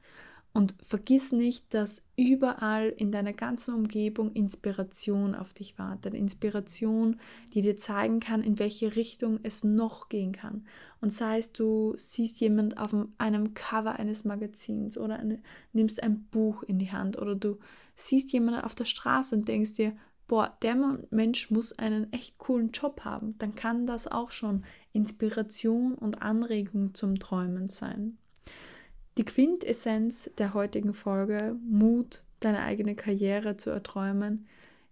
Und 0.55 0.75
vergiss 0.83 1.31
nicht, 1.31 1.73
dass 1.73 2.05
überall 2.15 2.89
in 2.89 3.11
deiner 3.11 3.33
ganzen 3.33 3.73
Umgebung 3.73 4.31
Inspiration 4.33 5.33
auf 5.33 5.51
dich 5.51 5.79
wartet. 5.79 6.13
Inspiration, 6.13 7.19
die 7.55 7.63
dir 7.63 7.75
zeigen 7.75 8.19
kann, 8.19 8.43
in 8.43 8.59
welche 8.59 8.95
Richtung 8.95 9.39
es 9.41 9.63
noch 9.63 10.09
gehen 10.09 10.31
kann. 10.31 10.67
Und 11.01 11.11
sei 11.11 11.39
es, 11.39 11.53
du 11.53 11.95
siehst 11.97 12.39
jemand 12.39 12.77
auf 12.77 12.95
einem 13.17 13.55
Cover 13.55 13.97
eines 13.97 14.25
Magazins 14.25 14.95
oder 14.95 15.17
eine, 15.17 15.41
nimmst 15.73 16.03
ein 16.03 16.25
Buch 16.25 16.61
in 16.61 16.77
die 16.77 16.91
Hand 16.91 17.17
oder 17.17 17.35
du 17.35 17.57
siehst 17.95 18.31
jemanden 18.31 18.61
auf 18.61 18.75
der 18.75 18.85
Straße 18.85 19.35
und 19.35 19.47
denkst 19.47 19.73
dir, 19.73 19.93
boah, 20.27 20.55
der 20.61 20.75
Mensch 21.09 21.49
muss 21.49 21.77
einen 21.79 22.13
echt 22.13 22.37
coolen 22.37 22.71
Job 22.71 23.01
haben. 23.01 23.35
Dann 23.39 23.55
kann 23.55 23.87
das 23.87 24.07
auch 24.07 24.29
schon 24.29 24.63
Inspiration 24.91 25.95
und 25.95 26.21
Anregung 26.21 26.93
zum 26.93 27.17
Träumen 27.17 27.69
sein. 27.69 28.19
Die 29.17 29.25
Quintessenz 29.25 30.31
der 30.37 30.53
heutigen 30.53 30.93
Folge, 30.93 31.55
Mut, 31.63 32.23
deine 32.39 32.63
eigene 32.63 32.95
Karriere 32.95 33.57
zu 33.57 33.69
erträumen, 33.69 34.47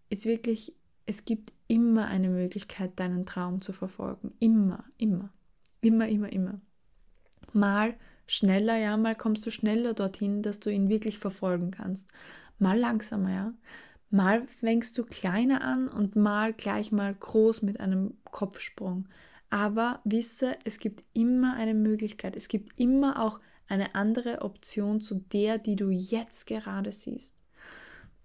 ist 0.09 0.25
wirklich, 0.25 0.73
es 1.05 1.25
gibt 1.25 1.51
immer 1.67 2.05
eine 2.07 2.29
Möglichkeit, 2.29 2.99
deinen 2.99 3.25
Traum 3.25 3.61
zu 3.61 3.73
verfolgen. 3.73 4.33
Immer, 4.39 4.83
immer. 4.97 5.29
Immer, 5.81 6.07
immer, 6.07 6.31
immer. 6.31 6.61
Mal 7.53 7.95
schneller, 8.27 8.77
ja, 8.77 8.95
mal 8.95 9.15
kommst 9.15 9.45
du 9.45 9.51
schneller 9.51 9.93
dorthin, 9.93 10.43
dass 10.43 10.59
du 10.59 10.69
ihn 10.69 10.89
wirklich 10.89 11.17
verfolgen 11.17 11.71
kannst. 11.71 12.07
Mal 12.59 12.77
langsamer, 12.77 13.31
ja. 13.31 13.53
Mal 14.11 14.45
fängst 14.47 14.97
du 14.97 15.03
kleiner 15.03 15.61
an 15.61 15.87
und 15.87 16.15
mal 16.15 16.53
gleich 16.53 16.91
mal 16.91 17.13
groß 17.13 17.63
mit 17.63 17.79
einem 17.79 18.17
Kopfsprung. 18.25 19.07
Aber 19.51 19.99
wisse, 20.05 20.55
es 20.63 20.79
gibt 20.79 21.03
immer 21.13 21.55
eine 21.55 21.73
Möglichkeit. 21.73 22.35
Es 22.35 22.47
gibt 22.47 22.79
immer 22.79 23.21
auch 23.21 23.39
eine 23.67 23.95
andere 23.95 24.41
Option 24.41 25.01
zu 25.01 25.23
der, 25.31 25.57
die 25.57 25.75
du 25.75 25.89
jetzt 25.89 26.47
gerade 26.47 26.91
siehst. 26.91 27.35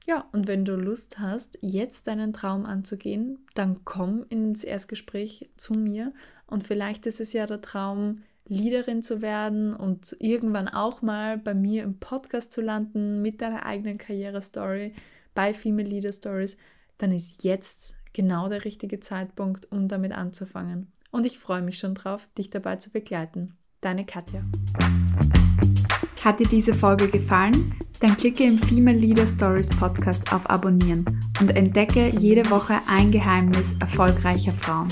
Ja, 0.07 0.29
und 0.33 0.47
wenn 0.47 0.65
du 0.65 0.77
Lust 0.77 1.19
hast, 1.19 1.59
jetzt 1.61 2.07
deinen 2.07 2.33
Traum 2.33 2.65
anzugehen, 2.65 3.45
dann 3.55 3.85
komm 3.85 4.25
ins 4.29 4.63
Erstgespräch 4.63 5.51
zu 5.57 5.75
mir 5.75 6.13
und 6.47 6.65
vielleicht 6.65 7.07
ist 7.07 7.21
es 7.21 7.33
ja 7.33 7.47
der 7.47 7.61
Traum, 7.61 8.23
Leaderin 8.49 9.03
zu 9.03 9.21
werden 9.21 9.75
und 9.75 10.17
irgendwann 10.21 10.69
auch 10.69 11.03
mal 11.03 11.37
bei 11.37 11.55
mir 11.55 11.83
im 11.83 11.99
Podcast 11.99 12.53
zu 12.53 12.61
landen 12.61 13.21
mit 13.21 13.41
deiner 13.41 13.67
eigenen 13.67 13.99
Karriere-Story 13.99 14.95
bei 15.35 15.53
Female 15.53 15.89
Leader 15.89 16.13
Stories, 16.13 16.57
dann 16.99 17.11
ist 17.11 17.43
jetzt 17.43 17.97
genau 18.13 18.49
der 18.49 18.65
richtige 18.65 19.01
Zeitpunkt, 19.01 19.71
um 19.73 19.89
damit 19.89 20.13
anzufangen. 20.13 20.93
Und 21.17 21.25
ich 21.25 21.39
freue 21.39 21.63
mich 21.63 21.79
schon 21.79 21.95
drauf, 21.95 22.29
dich 22.37 22.51
dabei 22.51 22.77
zu 22.77 22.91
begleiten. 22.91 23.57
Deine 23.81 24.05
Katja. 24.05 24.43
Hat 26.23 26.41
dir 26.41 26.47
diese 26.47 26.75
Folge 26.75 27.09
gefallen? 27.09 27.75
Dann 28.01 28.19
klicke 28.19 28.45
im 28.45 28.59
Female 28.59 28.99
Leader 28.99 29.27
Stories 29.27 29.71
Podcast 29.71 30.31
auf 30.35 30.51
Abonnieren 30.51 31.07
und 31.41 31.57
entdecke 31.57 32.09
jede 32.19 32.51
Woche 32.51 32.83
ein 32.87 33.13
Geheimnis 33.13 33.77
erfolgreicher 33.81 34.53
Frauen. 34.53 34.89